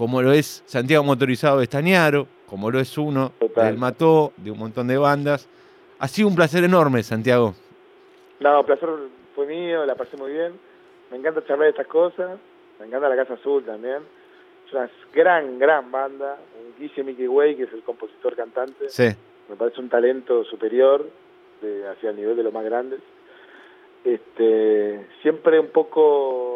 [0.00, 3.66] como lo es Santiago Motorizado de Estañaro, como lo es uno Total.
[3.66, 5.46] del Mató, de un montón de bandas.
[5.98, 7.54] Ha sido un placer enorme, Santiago.
[8.38, 8.88] No, placer
[9.34, 10.54] fue mío, la pasé muy bien.
[11.10, 12.38] Me encanta charlar de estas cosas.
[12.78, 13.98] Me encanta la Casa Azul también.
[14.66, 16.38] Es una gran, gran banda.
[16.78, 18.88] Guille Mickey Way, que es el compositor cantante.
[18.88, 19.08] Sí.
[19.50, 21.06] Me parece un talento superior
[21.60, 23.00] de, hacia el nivel de los más grandes.
[24.02, 26.49] Este, siempre un poco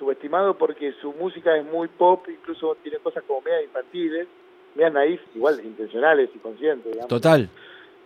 [0.00, 4.26] subestimado porque su música es muy pop, incluso tiene cosas como media infantiles,
[4.74, 7.08] media naif, igual intencionales y conscientes, digamos.
[7.08, 7.48] Total.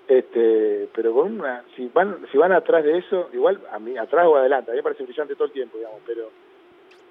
[0.09, 4.27] Este, pero con una, si van, si van atrás de eso, igual a mí, atrás
[4.27, 6.31] o adelante, a mí me parece brillante todo el tiempo, digamos, pero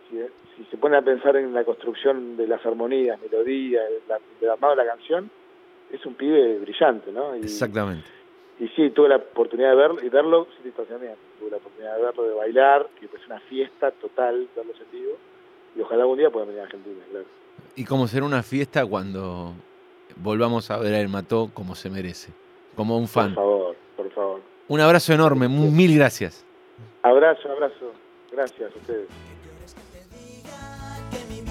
[0.09, 0.17] si,
[0.57, 4.75] si se pone a pensar en la construcción de las armonías, melodías, la- del armado
[4.75, 5.31] de la canción,
[5.91, 7.35] es un pibe brillante, ¿no?
[7.37, 8.05] Y, Exactamente.
[8.59, 12.01] Y sí, tuve la oportunidad de verlo, y verlo sin distanciamiento, tuve la oportunidad de
[12.03, 15.13] verlo, de bailar, que es una fiesta total, verlo en vivo,
[15.75, 17.25] y ojalá algún día puedan venir a Argentina, claro.
[17.75, 19.53] Y como será una fiesta cuando
[20.17, 22.31] volvamos a ver a El Mató como se merece,
[22.75, 23.35] como un Por fan.
[23.35, 24.41] favor, por favor.
[24.67, 26.45] Un abrazo enorme, mu- mil gracias.
[27.01, 27.91] Abrazo, abrazo.
[28.31, 29.07] Gracias a ustedes.
[31.11, 31.41] que mi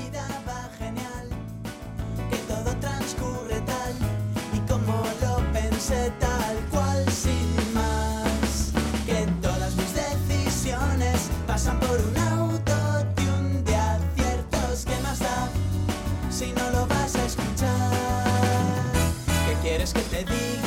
[19.92, 20.61] que te diga?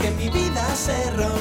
[0.00, 1.35] Que mi vida se rompió